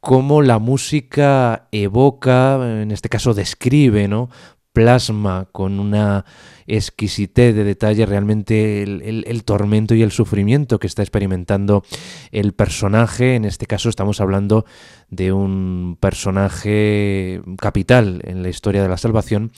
Cómo 0.00 0.42
la 0.42 0.58
música 0.58 1.68
evoca, 1.72 2.82
en 2.82 2.90
este 2.90 3.08
caso 3.08 3.32
describe, 3.32 4.08
¿no? 4.08 4.28
Plasma 4.74 5.46
con 5.52 5.78
una 5.80 6.26
exquisitez 6.66 7.54
de 7.54 7.64
detalle 7.64 8.04
realmente 8.04 8.82
el, 8.82 9.44
tormento 9.44 9.94
y 9.94 10.02
el 10.02 10.10
sufrimiento 10.10 10.78
que 10.78 10.88
está 10.88 11.02
experimentando 11.02 11.84
el 12.32 12.52
personaje. 12.52 13.36
En 13.36 13.44
este 13.44 13.66
caso 13.66 13.88
estamos 13.88 14.20
hablando 14.20 14.66
de 15.08 15.32
un 15.32 15.96
personaje 16.00 17.40
capital 17.58 18.20
en 18.24 18.42
la 18.42 18.48
historia 18.48 18.82
de 18.82 18.88
la 18.88 18.98
salvación, 18.98 19.52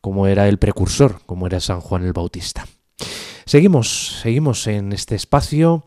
como 0.00 0.26
era 0.26 0.48
el 0.48 0.58
precursor, 0.58 1.20
como 1.24 1.46
era 1.46 1.60
San 1.60 1.80
Juan 1.80 2.04
el 2.04 2.12
Bautista. 2.12 2.66
Seguimos, 3.46 4.20
seguimos 4.22 4.66
en 4.66 4.92
este 4.92 5.14
espacio 5.14 5.84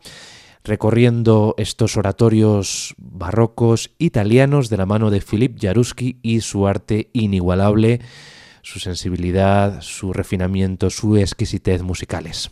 recorriendo 0.64 1.54
estos 1.58 1.96
oratorios 1.98 2.94
barrocos 2.96 3.90
italianos 3.98 4.70
de 4.70 4.76
la 4.78 4.86
mano 4.86 5.10
de 5.10 5.20
Philip 5.20 5.58
Jaruski 5.60 6.20
y 6.22 6.40
su 6.40 6.66
arte 6.66 7.10
inigualable 7.12 8.00
su 8.62 8.78
sensibilidad, 8.80 9.80
su 9.82 10.12
refinamiento, 10.12 10.90
su 10.90 11.16
exquisitez 11.16 11.82
musicales. 11.82 12.50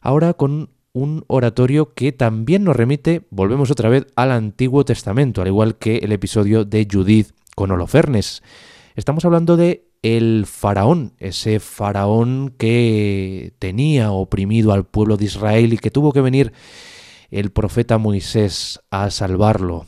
Ahora 0.00 0.34
con 0.34 0.70
un 0.92 1.24
oratorio 1.28 1.94
que 1.94 2.12
también 2.12 2.64
nos 2.64 2.76
remite, 2.76 3.22
volvemos 3.30 3.70
otra 3.70 3.88
vez 3.88 4.06
al 4.16 4.32
Antiguo 4.32 4.84
Testamento, 4.84 5.42
al 5.42 5.48
igual 5.48 5.76
que 5.76 5.98
el 5.98 6.12
episodio 6.12 6.64
de 6.64 6.88
Judith 6.90 7.28
con 7.54 7.70
Holofernes. 7.70 8.42
Estamos 8.96 9.24
hablando 9.24 9.56
de 9.56 9.90
el 10.02 10.46
faraón, 10.46 11.12
ese 11.18 11.60
faraón 11.60 12.54
que 12.56 13.52
tenía 13.58 14.12
oprimido 14.12 14.72
al 14.72 14.86
pueblo 14.86 15.16
de 15.16 15.26
Israel 15.26 15.72
y 15.72 15.78
que 15.78 15.90
tuvo 15.90 16.12
que 16.12 16.22
venir 16.22 16.52
el 17.30 17.50
profeta 17.50 17.98
Moisés 17.98 18.80
a 18.90 19.10
salvarlo. 19.10 19.86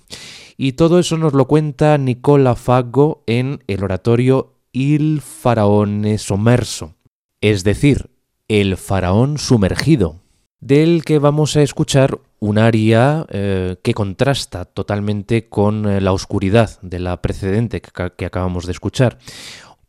Y 0.57 0.73
todo 0.73 0.99
eso 0.99 1.17
nos 1.17 1.33
lo 1.33 1.49
cuenta 1.49 1.99
Nicola 1.99 2.55
Fago 2.55 3.25
en 3.27 3.65
el 3.67 3.83
oratorio 3.83 4.52
il 4.73 5.21
faraone 5.21 6.19
sommerso, 6.19 6.95
es 7.41 7.65
decir, 7.65 8.11
el 8.49 8.77
faraón 8.77 9.39
sumergido, 9.39 10.21
del 10.61 11.05
que 11.05 11.19
vamos 11.19 11.57
a 11.57 11.63
escuchar 11.63 12.19
un 12.39 12.59
aria 12.59 13.27
eh, 13.31 13.77
que 13.83 13.95
contrasta 13.95 14.65
totalmente 14.65 15.49
con 15.49 15.89
eh, 15.89 16.01
la 16.01 16.13
oscuridad 16.13 16.81
de 16.83 16.99
la 16.99 17.21
precedente 17.23 17.81
que, 17.81 18.25
acabamos 18.25 18.67
de 18.67 18.73
escuchar. 18.73 19.19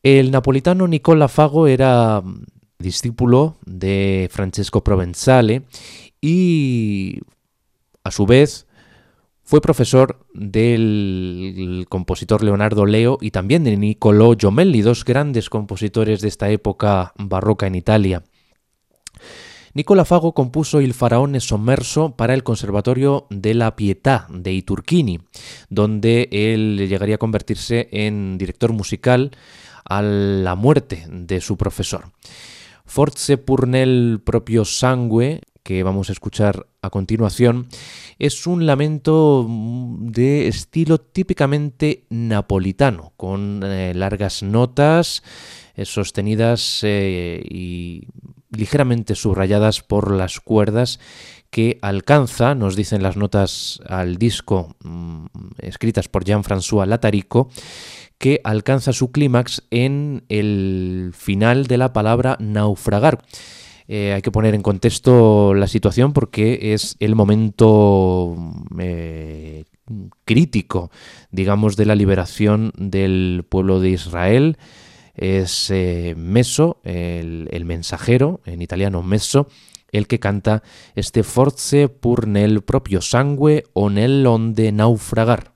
El 0.04 0.32
napolitano 0.32 0.88
Nicola 0.88 1.28
Fago 1.28 1.68
era 1.68 2.22
mm, 2.22 2.44
discípulo 2.80 3.58
de 3.66 4.30
Francesco 4.32 4.84
Provenzale 4.84 5.64
y 6.22 7.22
a 8.04 8.12
su 8.12 8.26
vez 8.26 8.68
fue 9.54 9.62
profesor 9.62 10.26
del 10.34 11.86
compositor 11.88 12.44
Leonardo 12.44 12.88
Leo 12.88 13.20
y 13.22 13.30
también 13.30 13.64
de 13.64 13.78
Niccolò 13.78 14.34
Giomelli, 14.36 14.82
dos 14.82 15.06
grandes 15.06 15.52
compositores 15.52 16.22
de 16.22 16.28
esta 16.28 16.50
época 16.50 17.14
barroca 17.20 17.68
en 17.68 17.76
Italia. 17.76 18.24
Nicola 19.76 20.06
Fago 20.06 20.34
compuso 20.34 20.82
Il 20.82 20.96
Faraone 20.96 21.40
Sommerso 21.40 22.16
para 22.16 22.34
el 22.34 22.42
Conservatorio 22.42 23.28
de 23.30 23.54
la 23.54 23.76
Pietà 23.76 24.26
de 24.32 24.54
Iturchini, 24.54 25.20
donde 25.70 26.30
él 26.32 26.88
llegaría 26.90 27.14
a 27.14 27.20
convertirse 27.20 27.90
en 27.92 28.40
director 28.40 28.74
musical 28.74 29.38
a 29.86 30.02
la 30.02 30.56
muerte 30.56 31.06
de 31.12 31.42
su 31.42 31.58
profesor. 31.58 32.06
Forse 32.88 33.38
purnel 33.38 34.20
propio 34.26 34.66
sangue 34.66 35.42
que 35.62 35.84
vamos 35.84 36.10
a 36.10 36.14
escuchar 36.14 36.66
a 36.84 36.90
continuación 36.90 37.68
es 38.20 38.46
un 38.46 38.68
lamento 38.68 39.46
mm, 39.48 40.12
de 40.12 40.48
estilo 40.48 41.00
típicamente 41.00 42.04
napolitano, 42.10 43.14
con 43.18 43.62
eh, 43.64 43.94
largas 43.96 44.44
notas 44.44 45.24
eh, 45.76 45.86
sostenidas 45.86 46.82
eh, 46.84 47.42
y 47.50 48.08
ligeramente 48.52 49.16
subrayadas 49.16 49.82
por 49.82 50.12
las 50.12 50.40
cuerdas 50.40 51.00
que 51.50 51.80
alcanza, 51.82 52.54
nos 52.54 52.76
dicen 52.76 53.02
las 53.02 53.16
notas 53.16 53.80
al 53.88 54.18
disco 54.18 54.76
mm, 54.84 55.26
escritas 55.60 56.08
por 56.10 56.26
Jean-François 56.26 56.86
Latarico, 56.86 57.50
que 58.18 58.42
alcanza 58.44 58.94
su 58.94 59.12
clímax 59.12 59.64
en 59.72 60.24
el 60.30 61.12
final 61.16 61.66
de 61.68 61.78
la 61.78 61.94
palabra 61.94 62.38
naufragar. 62.40 63.24
Eh, 63.88 64.14
hay 64.14 64.22
que 64.22 64.32
poner 64.32 64.56
en 64.56 64.62
contexto 64.62 65.54
la 65.54 65.68
situación 65.68 66.14
porque 66.14 66.74
es 66.74 66.96
el 67.00 67.16
momento 67.16 68.36
eh, 68.80 69.66
crítico, 70.26 70.92
digamos, 71.32 71.76
de 71.76 71.86
la 71.86 71.96
liberación 71.96 72.72
del 72.78 73.46
pueblo 73.48 73.80
de 73.80 73.90
Israel. 73.90 74.58
Es 75.16 75.70
eh, 75.70 76.16
Meso, 76.18 76.80
el, 76.84 77.48
el, 77.52 77.66
mensajero, 77.66 78.42
en 78.46 78.62
italiano 78.62 79.04
Meso, 79.04 79.48
el 79.92 80.08
que 80.08 80.20
canta 80.20 80.64
este 80.96 81.24
Forze 81.24 81.88
pur 81.88 82.28
nel 82.28 82.64
propio 82.64 83.00
sangue 83.00 83.64
o 83.74 83.94
nel 83.94 84.26
onde 84.26 84.74
naufragar, 84.74 85.54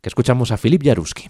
que 0.00 0.08
escuchamos 0.08 0.50
a 0.50 0.56
Filip 0.56 0.82
Jaruski. 0.82 1.28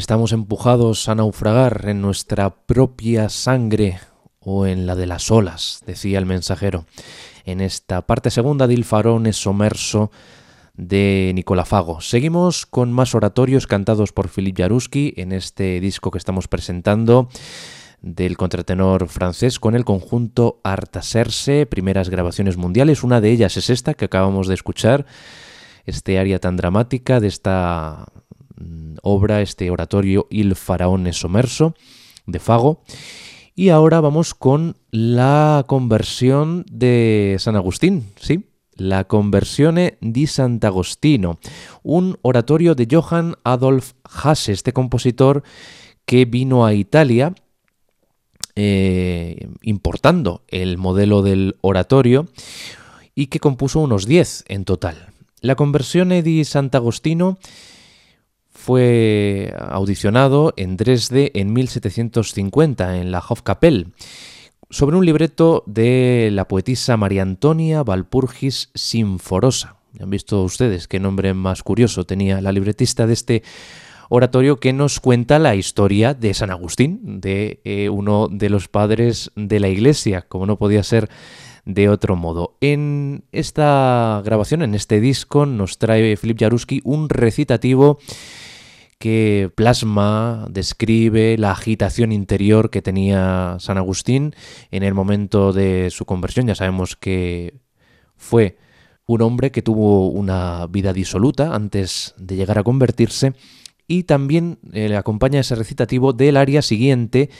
Estamos 0.00 0.32
empujados 0.32 1.10
a 1.10 1.14
naufragar 1.14 1.84
en 1.86 2.00
nuestra 2.00 2.48
propia 2.48 3.28
sangre 3.28 4.00
o 4.38 4.64
en 4.64 4.86
la 4.86 4.94
de 4.96 5.06
las 5.06 5.30
olas, 5.30 5.82
decía 5.84 6.16
el 6.18 6.24
mensajero. 6.24 6.86
En 7.44 7.60
esta 7.60 8.06
parte 8.06 8.30
segunda 8.30 8.66
del 8.66 8.86
farón 8.86 9.26
es 9.26 9.36
somerso 9.36 10.10
de 10.72 11.32
Nicola 11.34 11.66
Fago. 11.66 12.00
Seguimos 12.00 12.64
con 12.64 12.90
más 12.90 13.14
oratorios 13.14 13.66
cantados 13.66 14.12
por 14.12 14.30
Philippe 14.30 14.62
Jaruski 14.62 15.12
en 15.18 15.32
este 15.32 15.80
disco 15.80 16.10
que 16.10 16.18
estamos 16.18 16.48
presentando 16.48 17.28
del 18.00 18.38
contratenor 18.38 19.06
francés 19.06 19.60
con 19.60 19.76
el 19.76 19.84
conjunto 19.84 20.60
Artaserse, 20.64 21.66
primeras 21.66 22.08
grabaciones 22.08 22.56
mundiales. 22.56 23.04
Una 23.04 23.20
de 23.20 23.32
ellas 23.32 23.58
es 23.58 23.68
esta 23.68 23.92
que 23.92 24.06
acabamos 24.06 24.48
de 24.48 24.54
escuchar, 24.54 25.04
este 25.84 26.18
área 26.18 26.38
tan 26.38 26.56
dramática 26.56 27.20
de 27.20 27.28
esta 27.28 28.06
obra, 29.02 29.42
este 29.42 29.70
oratorio 29.70 30.26
Il 30.30 30.54
Faraone 30.56 31.12
Somerso 31.12 31.74
de 32.26 32.38
Fago. 32.38 32.82
Y 33.54 33.68
ahora 33.68 34.00
vamos 34.00 34.34
con 34.34 34.76
la 34.90 35.64
conversión 35.66 36.64
de 36.70 37.36
San 37.38 37.56
Agustín, 37.56 38.06
¿sí? 38.16 38.46
La 38.74 39.04
Conversione 39.04 39.98
di 40.00 40.26
Sant'Agostino, 40.26 41.38
un 41.82 42.16
oratorio 42.22 42.74
de 42.74 42.88
Johann 42.90 43.34
Adolf 43.44 43.92
Hasse, 44.04 44.52
este 44.52 44.72
compositor 44.72 45.42
que 46.06 46.24
vino 46.24 46.64
a 46.64 46.72
Italia 46.72 47.34
eh, 48.56 49.48
importando 49.62 50.42
el 50.48 50.78
modelo 50.78 51.22
del 51.22 51.56
oratorio 51.60 52.28
y 53.14 53.26
que 53.26 53.38
compuso 53.38 53.80
unos 53.80 54.06
10 54.06 54.44
en 54.48 54.64
total. 54.64 55.08
La 55.40 55.54
Conversione 55.54 56.22
di 56.22 56.44
Sant'Agostino 56.44 57.38
fue 58.50 59.54
audicionado 59.58 60.52
en 60.56 60.76
Dresde 60.76 61.30
en 61.34 61.52
1750 61.52 62.98
en 62.98 63.10
la 63.10 63.22
Hofkapelle 63.26 63.88
sobre 64.70 64.96
un 64.96 65.04
libreto 65.04 65.64
de 65.66 66.30
la 66.32 66.46
poetisa 66.46 66.96
María 66.96 67.22
Antonia 67.22 67.82
Valpurgis 67.82 68.70
Sinforosa. 68.74 69.76
Han 69.98 70.10
visto 70.10 70.42
ustedes 70.44 70.86
qué 70.86 71.00
nombre 71.00 71.34
más 71.34 71.62
curioso 71.62 72.04
tenía 72.04 72.40
la 72.40 72.52
libretista 72.52 73.06
de 73.06 73.12
este 73.12 73.42
oratorio 74.08 74.60
que 74.60 74.72
nos 74.72 75.00
cuenta 75.00 75.38
la 75.38 75.56
historia 75.56 76.14
de 76.14 76.34
San 76.34 76.50
Agustín, 76.50 77.20
de 77.20 77.60
eh, 77.64 77.88
uno 77.88 78.28
de 78.30 78.50
los 78.50 78.68
padres 78.68 79.32
de 79.34 79.60
la 79.60 79.68
Iglesia, 79.68 80.22
como 80.22 80.46
no 80.46 80.56
podía 80.56 80.82
ser 80.82 81.08
de 81.64 81.88
otro 81.88 82.16
modo. 82.16 82.56
En 82.60 83.24
esta 83.32 84.22
grabación, 84.24 84.62
en 84.62 84.74
este 84.74 85.00
disco, 85.00 85.46
nos 85.46 85.78
trae 85.78 86.16
Filip 86.16 86.38
Jaruski 86.40 86.80
un 86.84 87.08
recitativo 87.08 87.98
que 88.98 89.50
plasma, 89.54 90.46
describe 90.50 91.38
la 91.38 91.52
agitación 91.52 92.12
interior 92.12 92.68
que 92.68 92.82
tenía 92.82 93.56
San 93.58 93.78
Agustín 93.78 94.34
en 94.70 94.82
el 94.82 94.92
momento 94.92 95.54
de 95.54 95.88
su 95.90 96.04
conversión. 96.04 96.46
Ya 96.46 96.54
sabemos 96.54 96.96
que 96.96 97.54
fue 98.16 98.58
un 99.06 99.22
hombre 99.22 99.50
que 99.52 99.62
tuvo 99.62 100.08
una 100.08 100.66
vida 100.66 100.92
disoluta 100.92 101.54
antes 101.54 102.14
de 102.18 102.36
llegar 102.36 102.58
a 102.58 102.62
convertirse 102.62 103.32
y 103.88 104.04
también 104.04 104.58
le 104.70 104.96
acompaña 104.96 105.40
ese 105.40 105.56
recitativo 105.56 106.12
del 106.12 106.36
área 106.36 106.62
siguiente, 106.62 107.30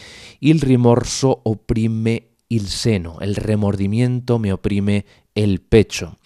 Il 0.40 0.60
rimorso 0.60 1.42
oprime 1.44 2.29
il 2.50 2.68
seno, 2.68 3.16
el 3.22 3.36
remordimiento 3.36 4.38
me 4.38 4.52
oprime 4.52 5.06
el 5.34 5.62
pecho 5.62 6.18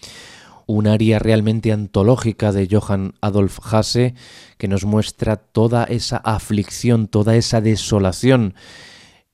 un 0.67 0.87
área 0.87 1.19
realmente 1.19 1.71
antológica 1.71 2.51
de 2.51 2.67
Johann 2.69 3.13
Adolf 3.21 3.59
Hasse 3.71 4.15
que 4.57 4.67
nos 4.67 4.85
muestra 4.85 5.35
toda 5.37 5.83
esa 5.83 6.17
aflicción, 6.17 7.07
toda 7.07 7.35
esa 7.35 7.61
desolación, 7.61 8.55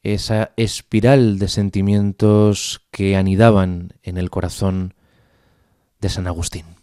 esa 0.04 0.52
espiral 0.58 1.40
de 1.40 1.48
sentimientos 1.48 2.82
que 2.92 3.16
anidaban 3.16 3.94
en 4.04 4.18
el 4.18 4.30
corazón 4.30 4.94
de 6.02 6.10
San 6.10 6.28
Agustín. 6.28 6.81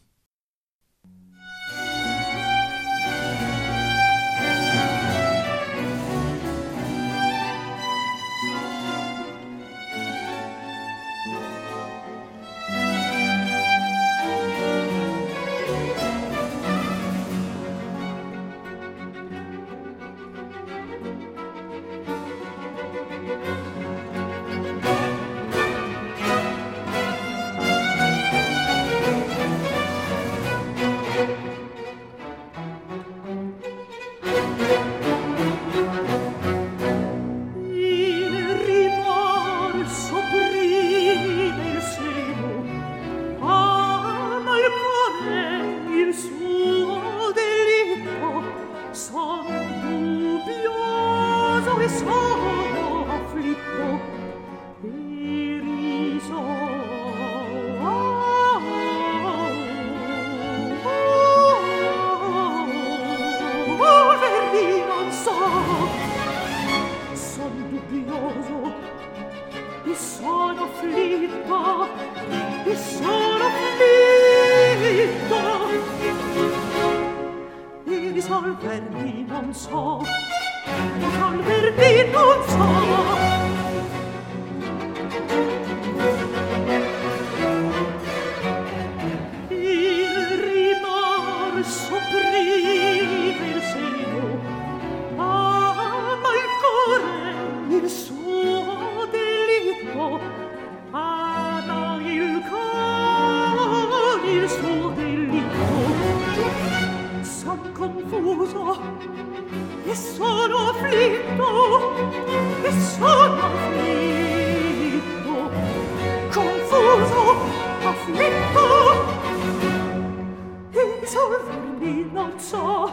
Insolvermi 120.72 122.10
non 122.12 122.32
so, 122.38 122.90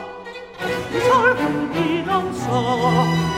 insolvermi 0.91 2.03
non 2.05 2.33
so. 2.33 3.34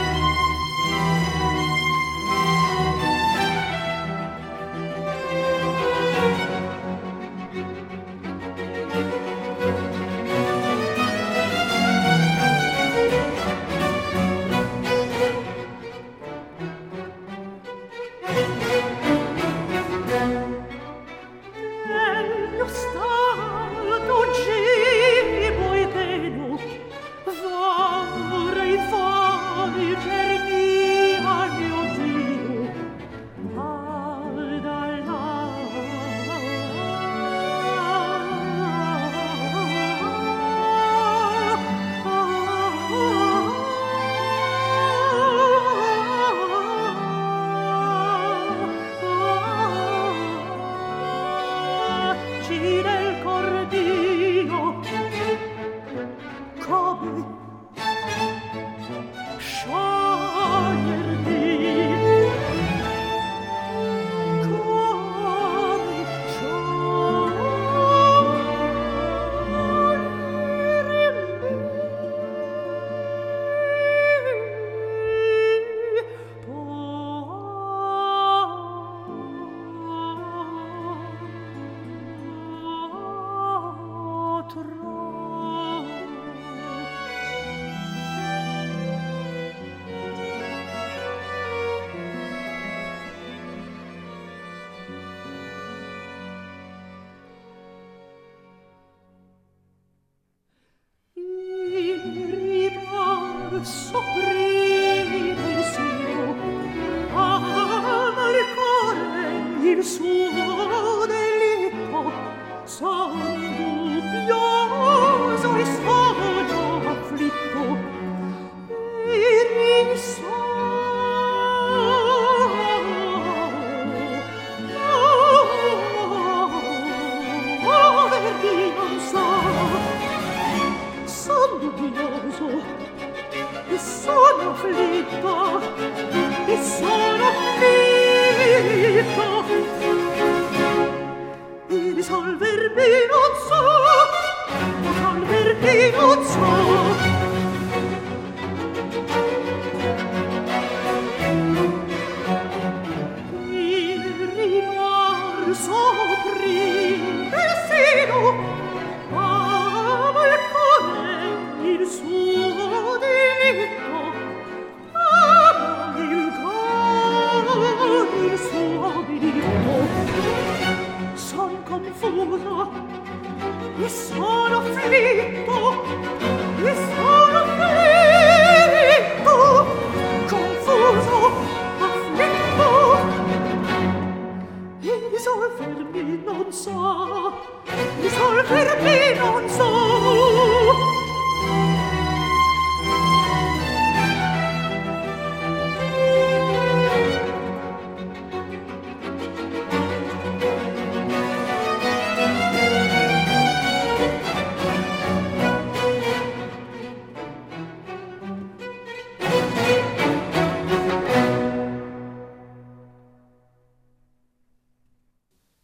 so 103.63 104.06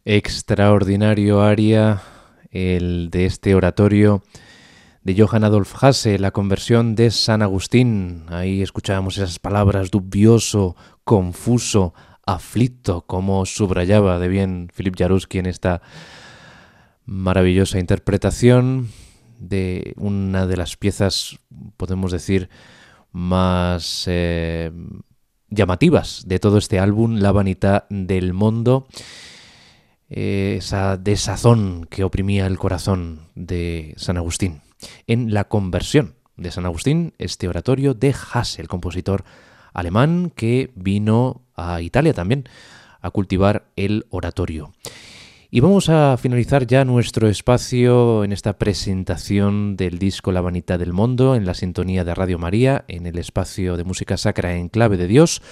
extraordinario 0.04 1.42
aria, 1.42 2.02
el 2.50 3.08
de 3.10 3.26
este 3.26 3.54
oratorio 3.54 4.22
de 5.02 5.14
Johann 5.18 5.44
Adolf 5.44 5.82
Hasse, 5.82 6.18
la 6.18 6.30
conversión 6.30 6.94
de 6.94 7.10
San 7.10 7.42
Agustín. 7.42 8.24
Ahí 8.28 8.62
escuchábamos 8.62 9.16
esas 9.16 9.38
palabras, 9.38 9.90
dubioso, 9.90 10.76
confuso, 11.04 11.94
aflicto, 12.26 13.02
como 13.06 13.44
subrayaba 13.46 14.18
de 14.18 14.28
bien 14.28 14.68
Philip 14.74 14.94
Jaruski 14.96 15.38
en 15.38 15.46
esta 15.46 15.82
maravillosa 17.06 17.78
interpretación 17.78 18.88
de 19.38 19.94
una 19.96 20.46
de 20.46 20.56
las 20.56 20.76
piezas, 20.76 21.38
podemos 21.76 22.12
decir, 22.12 22.48
más 23.12 24.04
eh, 24.06 24.70
llamativas 25.48 26.24
de 26.26 26.38
todo 26.38 26.58
este 26.58 26.78
álbum, 26.78 27.16
La 27.16 27.32
Vanidad 27.32 27.86
del 27.90 28.32
Mundo 28.32 28.86
esa 30.08 30.96
desazón 30.96 31.86
que 31.90 32.04
oprimía 32.04 32.46
el 32.46 32.58
corazón 32.58 33.28
de 33.34 33.94
San 33.96 34.16
Agustín. 34.16 34.62
En 35.06 35.32
la 35.32 35.44
conversión 35.44 36.14
de 36.36 36.50
San 36.50 36.66
Agustín, 36.66 37.14
este 37.18 37.48
oratorio 37.48 37.94
de 37.94 38.14
Hasse, 38.32 38.60
el 38.60 38.68
compositor 38.68 39.24
alemán 39.72 40.32
que 40.34 40.70
vino 40.74 41.42
a 41.56 41.80
Italia 41.80 42.14
también 42.14 42.44
a 43.00 43.10
cultivar 43.10 43.66
el 43.76 44.06
oratorio. 44.10 44.72
Y 45.50 45.60
vamos 45.60 45.88
a 45.88 46.16
finalizar 46.16 46.66
ya 46.66 46.84
nuestro 46.84 47.28
espacio 47.28 48.24
en 48.24 48.32
esta 48.32 48.58
presentación 48.58 49.76
del 49.76 50.00
disco 50.00 50.32
La 50.32 50.40
Vanita 50.40 50.78
del 50.78 50.92
Mundo 50.92 51.36
en 51.36 51.46
la 51.46 51.54
sintonía 51.54 52.02
de 52.02 52.12
Radio 52.12 52.40
María, 52.40 52.84
en 52.88 53.06
el 53.06 53.18
espacio 53.18 53.76
de 53.76 53.84
música 53.84 54.16
sacra 54.16 54.56
en 54.56 54.68
clave 54.68 54.96
de 54.96 55.06
Dios, 55.06 55.42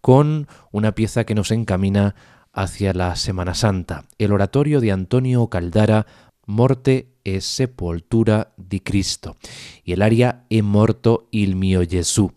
con 0.00 0.46
una 0.70 0.92
pieza 0.92 1.24
que 1.24 1.34
nos 1.34 1.50
encamina 1.50 2.14
hacia 2.58 2.92
la 2.92 3.14
Semana 3.14 3.54
Santa, 3.54 4.06
el 4.18 4.32
oratorio 4.32 4.80
de 4.80 4.90
Antonio 4.90 5.46
Caldara, 5.46 6.06
Morte 6.44 7.14
e 7.22 7.40
sepoltura 7.40 8.52
di 8.56 8.80
Cristo, 8.80 9.36
y 9.84 9.92
el 9.92 10.02
aria 10.02 10.44
E 10.48 10.60
morto 10.62 11.28
il 11.30 11.54
mio 11.54 11.84
Gesù. 11.84 12.32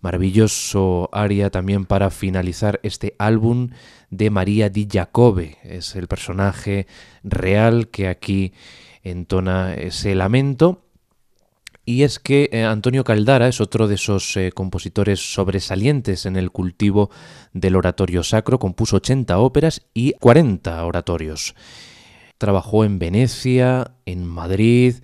Maravilloso 0.00 1.08
aria 1.12 1.50
también 1.50 1.86
para 1.86 2.10
finalizar 2.10 2.78
este 2.84 3.16
álbum 3.18 3.70
de 4.10 4.30
María 4.30 4.68
di 4.68 4.86
Jacobe, 4.88 5.58
es 5.64 5.96
el 5.96 6.06
personaje 6.06 6.86
real 7.24 7.88
que 7.88 8.06
aquí 8.06 8.52
entona 9.02 9.74
ese 9.74 10.14
lamento 10.14 10.84
y 11.88 12.02
es 12.02 12.18
que 12.18 12.50
eh, 12.52 12.64
Antonio 12.64 13.02
Caldara 13.02 13.48
es 13.48 13.62
otro 13.62 13.88
de 13.88 13.94
esos 13.94 14.36
eh, 14.36 14.52
compositores 14.52 15.32
sobresalientes 15.32 16.26
en 16.26 16.36
el 16.36 16.50
cultivo 16.50 17.08
del 17.54 17.76
oratorio 17.76 18.22
sacro, 18.22 18.58
compuso 18.58 18.96
80 18.96 19.38
óperas 19.38 19.80
y 19.94 20.12
40 20.12 20.84
oratorios. 20.84 21.54
Trabajó 22.36 22.84
en 22.84 22.98
Venecia, 22.98 23.92
en 24.04 24.26
Madrid 24.26 24.96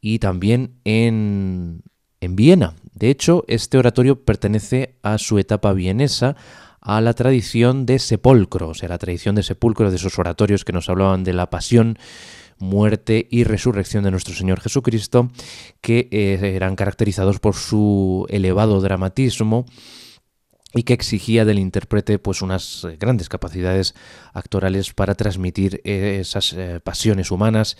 y 0.00 0.18
también 0.18 0.80
en, 0.84 1.82
en 2.22 2.36
Viena. 2.36 2.72
De 2.94 3.10
hecho, 3.10 3.44
este 3.46 3.76
oratorio 3.76 4.24
pertenece 4.24 4.96
a 5.02 5.18
su 5.18 5.38
etapa 5.38 5.74
vienesa, 5.74 6.36
a 6.80 7.02
la 7.02 7.12
tradición 7.12 7.84
de 7.84 7.98
sepulcro, 7.98 8.68
o 8.68 8.74
sea, 8.74 8.88
la 8.88 8.96
tradición 8.96 9.34
de 9.34 9.42
sepulcro 9.42 9.90
de 9.90 9.96
esos 9.96 10.18
oratorios 10.18 10.64
que 10.64 10.72
nos 10.72 10.88
hablaban 10.88 11.22
de 11.22 11.34
la 11.34 11.50
pasión 11.50 11.98
muerte 12.58 13.26
y 13.30 13.44
resurrección 13.44 14.04
de 14.04 14.10
nuestro 14.10 14.34
Señor 14.34 14.60
Jesucristo, 14.60 15.30
que 15.80 16.08
eh, 16.10 16.52
eran 16.54 16.76
caracterizados 16.76 17.40
por 17.40 17.54
su 17.54 18.26
elevado 18.28 18.80
dramatismo 18.80 19.66
y 20.76 20.82
que 20.82 20.92
exigía 20.92 21.44
del 21.44 21.60
intérprete 21.60 22.18
pues 22.18 22.42
unas 22.42 22.84
eh, 22.84 22.96
grandes 22.98 23.28
capacidades 23.28 23.94
actorales 24.32 24.92
para 24.92 25.14
transmitir 25.14 25.80
eh, 25.84 26.18
esas 26.20 26.56
pasiones 26.82 27.30
humanas, 27.30 27.76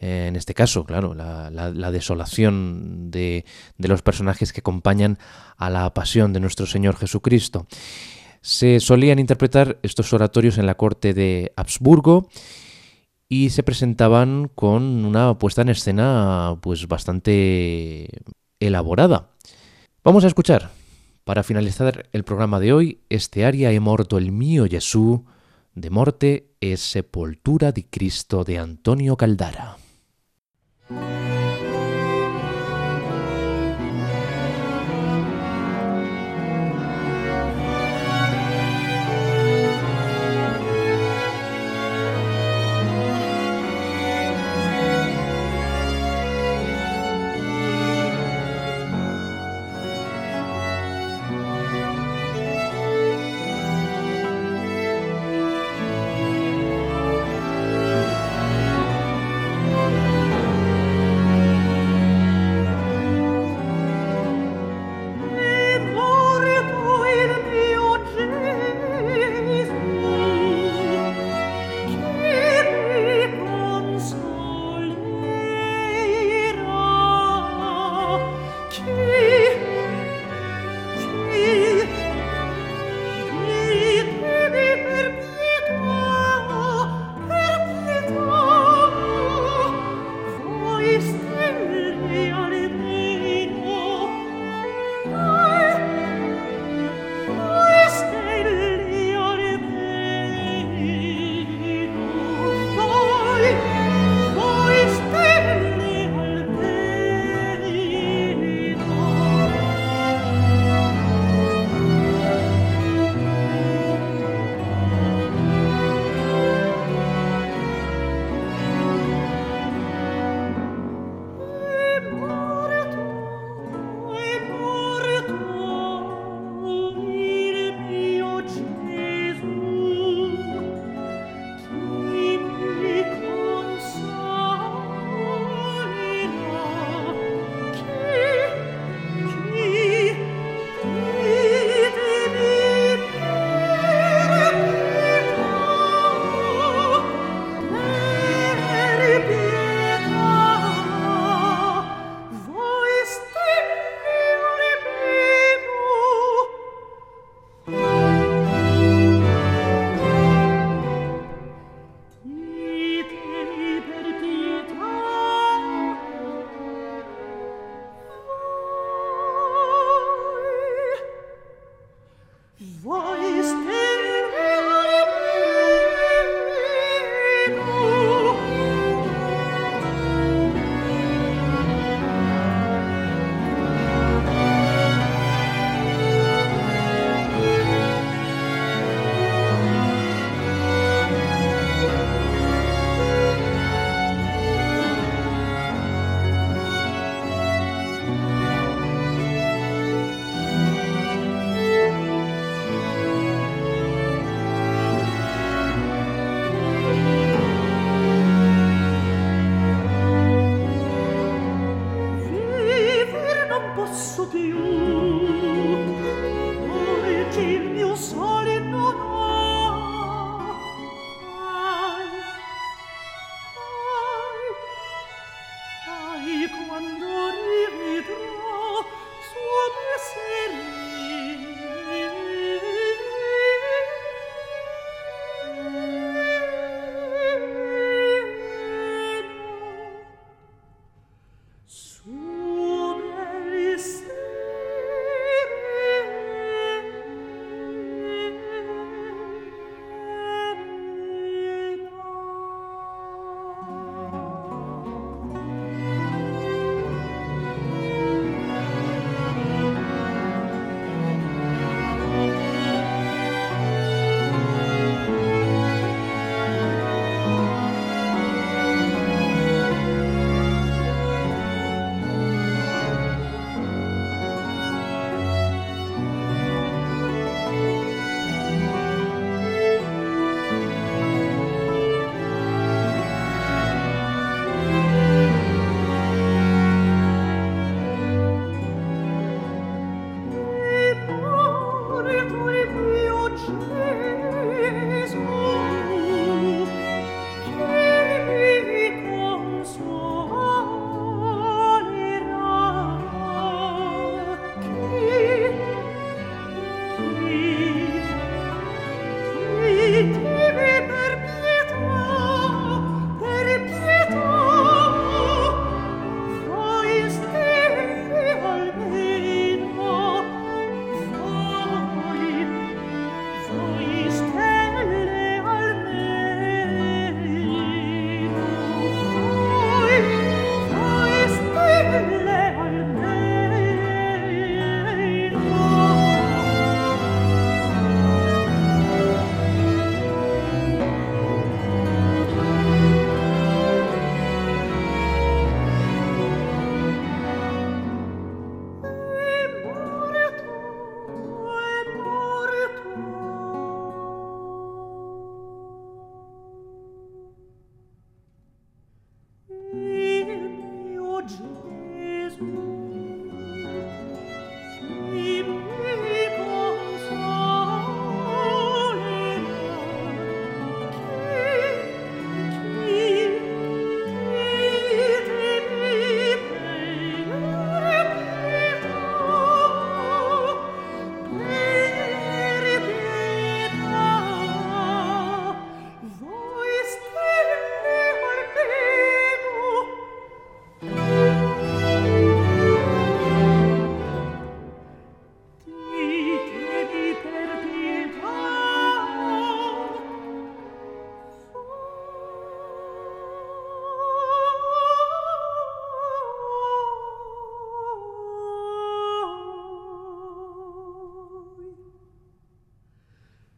en 0.00 0.36
este 0.36 0.54
caso, 0.54 0.84
claro, 0.84 1.14
la, 1.14 1.90
desolación 1.92 3.10
de, 3.10 3.44
de, 3.76 3.88
los 3.88 4.02
personajes 4.02 4.52
que 4.52 4.60
acompañan 4.60 5.18
a 5.56 5.68
la 5.68 5.92
pasión 5.92 6.32
de 6.32 6.40
nuestro 6.40 6.66
Señor 6.66 6.96
Jesucristo. 6.96 7.66
Se 8.40 8.80
solían 8.80 9.18
interpretar 9.18 9.78
estos 9.82 10.12
oratorios 10.12 10.58
en 10.58 10.66
la 10.66 10.76
corte 10.76 11.12
de 11.12 11.52
Habsburgo 11.56 12.28
y 13.28 13.50
se 13.50 13.62
presentaban 13.62 14.50
con 14.54 15.04
una 15.04 15.38
puesta 15.38 15.62
en 15.62 15.68
escena 15.68 16.56
pues 16.60 16.88
bastante 16.88 18.08
elaborada. 18.60 19.30
Vamos 20.02 20.24
a 20.24 20.28
escuchar, 20.28 20.70
para 21.24 21.42
finalizar 21.42 22.08
el 22.12 22.24
programa 22.24 22.58
de 22.58 22.72
hoy, 22.72 23.00
este 23.10 23.44
aria 23.44 23.70
He 23.72 23.80
morto 23.80 24.16
el 24.16 24.32
mío 24.32 24.66
Jesús, 24.68 25.20
de 25.74 25.90
morte 25.90 26.50
es 26.60 26.80
sepultura 26.80 27.72
de 27.72 27.84
Cristo 27.84 28.44
de 28.44 28.58
Antonio 28.58 29.16
Caldara. 29.16 29.76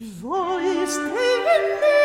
Voice 0.02 0.96
in 0.96 1.12
me. 1.12 1.99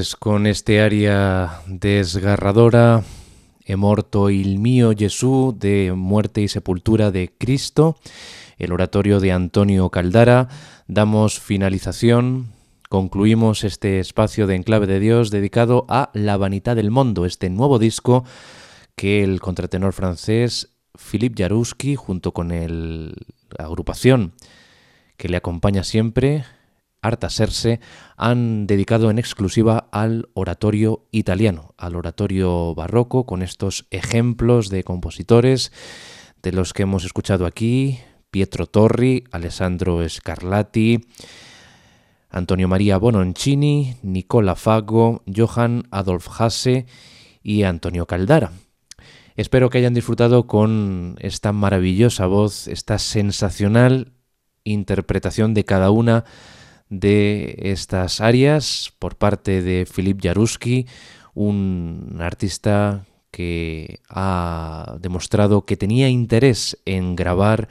Pues 0.00 0.16
con 0.16 0.46
este 0.46 0.80
área 0.80 1.60
desgarradora, 1.66 3.04
He 3.66 3.76
morto 3.76 4.30
il 4.30 4.58
mío 4.58 4.94
Jesús 4.96 5.58
de 5.58 5.92
Muerte 5.94 6.40
y 6.40 6.48
Sepultura 6.48 7.10
de 7.10 7.30
Cristo, 7.36 7.98
el 8.56 8.72
oratorio 8.72 9.20
de 9.20 9.32
Antonio 9.32 9.90
Caldara, 9.90 10.48
damos 10.88 11.38
finalización, 11.38 12.46
concluimos 12.88 13.62
este 13.62 14.00
espacio 14.00 14.46
de 14.46 14.54
Enclave 14.54 14.86
de 14.86 15.00
Dios 15.00 15.30
dedicado 15.30 15.84
a 15.90 16.08
La 16.14 16.38
Vanidad 16.38 16.76
del 16.76 16.90
Mundo, 16.90 17.26
este 17.26 17.50
nuevo 17.50 17.78
disco 17.78 18.24
que 18.96 19.22
el 19.22 19.38
contratenor 19.42 19.92
francés 19.92 20.70
Philippe 20.96 21.42
Jarouski, 21.42 21.94
junto 21.94 22.32
con 22.32 22.48
la 22.48 23.64
agrupación 23.66 24.32
que 25.18 25.28
le 25.28 25.36
acompaña 25.36 25.84
siempre, 25.84 26.46
Artaserse 27.02 27.80
han 28.16 28.66
dedicado 28.66 29.10
en 29.10 29.18
exclusiva 29.18 29.88
al 29.90 30.28
oratorio 30.34 31.06
italiano, 31.10 31.74
al 31.78 31.96
oratorio 31.96 32.74
barroco, 32.74 33.24
con 33.24 33.42
estos 33.42 33.86
ejemplos 33.90 34.68
de 34.68 34.84
compositores 34.84 35.72
de 36.42 36.52
los 36.52 36.72
que 36.72 36.82
hemos 36.82 37.04
escuchado 37.04 37.46
aquí, 37.46 37.98
Pietro 38.30 38.66
Torri, 38.66 39.24
Alessandro 39.32 40.06
Scarlatti, 40.08 41.00
Antonio 42.28 42.68
María 42.68 42.96
Bononcini, 42.96 43.96
Nicola 44.02 44.54
Fago, 44.54 45.22
Johann 45.26 45.88
Adolf 45.90 46.28
Hasse 46.40 46.86
y 47.42 47.64
Antonio 47.64 48.06
Caldara. 48.06 48.52
Espero 49.36 49.70
que 49.70 49.78
hayan 49.78 49.94
disfrutado 49.94 50.46
con 50.46 51.16
esta 51.20 51.52
maravillosa 51.52 52.26
voz, 52.26 52.68
esta 52.68 52.98
sensacional 52.98 54.12
interpretación 54.64 55.54
de 55.54 55.64
cada 55.64 55.90
una 55.90 56.24
de 56.90 57.56
estas 57.58 58.20
áreas 58.20 58.92
por 58.98 59.16
parte 59.16 59.62
de 59.62 59.86
Filip 59.86 60.20
Jaruski, 60.22 60.86
un 61.34 62.18
artista 62.20 63.06
que 63.30 64.00
ha 64.08 64.96
demostrado 65.00 65.64
que 65.64 65.76
tenía 65.76 66.08
interés 66.08 66.76
en 66.84 67.16
grabar 67.16 67.68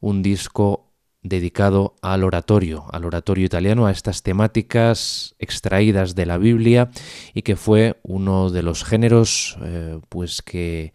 un 0.00 0.22
disco 0.22 0.92
dedicado 1.22 1.94
al 2.02 2.24
oratorio, 2.24 2.84
al 2.90 3.04
oratorio 3.04 3.46
italiano, 3.46 3.86
a 3.86 3.92
estas 3.92 4.22
temáticas 4.22 5.36
extraídas 5.38 6.16
de 6.16 6.26
la 6.26 6.36
Biblia 6.36 6.90
y 7.32 7.42
que 7.42 7.54
fue 7.54 8.00
uno 8.02 8.50
de 8.50 8.62
los 8.62 8.84
géneros 8.84 9.56
eh, 9.62 10.00
pues 10.08 10.42
que 10.42 10.92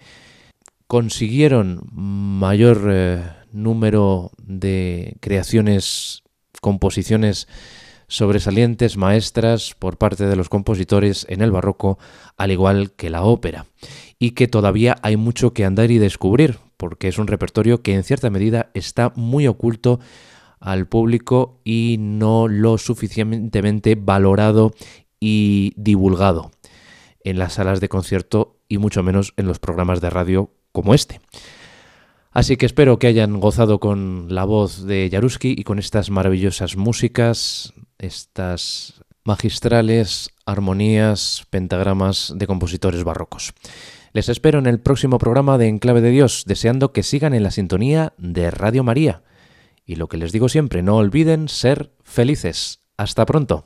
consiguieron 0.88 1.82
mayor 1.94 2.88
eh, 2.90 3.24
número 3.54 4.32
de 4.38 5.16
creaciones, 5.22 6.24
composiciones 6.62 7.48
sobresalientes 8.08 8.98
maestras 8.98 9.76
por 9.78 9.98
parte 9.98 10.26
de 10.26 10.36
los 10.36 10.50
compositores 10.50 11.26
en 11.30 11.42
el 11.42 11.52
barroco, 11.52 12.00
al 12.38 12.52
igual 12.52 12.92
que 12.92 13.10
la 13.10 13.24
ópera, 13.24 13.66
y 14.18 14.32
que 14.32 14.48
todavía 14.48 14.96
hay 15.02 15.18
mucho 15.18 15.54
que 15.54 15.66
andar 15.66 15.92
y 15.92 15.98
descubrir, 15.98 16.60
porque 16.78 17.10
es 17.10 17.18
un 17.18 17.28
repertorio 17.28 17.82
que 17.82 17.94
en 17.94 18.04
cierta 18.04 18.30
medida 18.30 18.70
está 18.74 19.12
muy 19.16 19.48
oculto 19.48 20.00
al 20.60 20.88
público 20.88 21.60
y 21.64 21.98
no 22.00 22.48
lo 22.48 22.78
suficientemente 22.78 23.96
valorado 23.96 24.74
y 25.20 25.74
divulgado 25.76 26.52
en 27.24 27.40
las 27.40 27.54
salas 27.54 27.82
de 27.82 27.90
concierto 27.90 28.58
y 28.70 28.78
mucho 28.78 29.04
menos 29.04 29.34
en 29.38 29.48
los 29.48 29.60
programas 29.60 30.02
de 30.02 30.10
radio 30.10 30.52
como 30.72 30.94
este. 30.94 31.20
Así 32.38 32.56
que 32.56 32.68
espero 32.68 33.00
que 33.00 33.08
hayan 33.08 33.40
gozado 33.40 33.80
con 33.80 34.28
la 34.30 34.46
voz 34.46 34.86
de 34.86 35.10
Jaruski 35.12 35.56
y 35.58 35.64
con 35.64 35.80
estas 35.80 36.12
maravillosas 36.12 36.78
músicas, 36.78 37.74
estas 37.98 39.02
magistrales 39.24 40.30
armonías, 40.46 41.48
pentagramas 41.50 42.32
de 42.36 42.46
compositores 42.46 43.04
barrocos. 43.04 43.56
Les 44.14 44.30
espero 44.30 44.60
en 44.60 44.68
el 44.68 44.80
próximo 44.80 45.18
programa 45.18 45.58
de 45.58 45.68
Enclave 45.68 46.02
de 46.02 46.12
Dios, 46.12 46.44
deseando 46.46 46.94
que 46.94 47.02
sigan 47.02 47.34
en 47.34 47.42
la 47.42 47.50
sintonía 47.50 48.14
de 48.20 48.52
Radio 48.52 48.84
María. 48.84 49.24
Y 49.84 49.96
lo 49.96 50.08
que 50.08 50.18
les 50.18 50.32
digo 50.32 50.48
siempre, 50.48 50.84
no 50.84 50.98
olviden 50.98 51.50
ser 51.50 51.92
felices. 52.04 52.82
Hasta 52.98 53.26
pronto. 53.26 53.66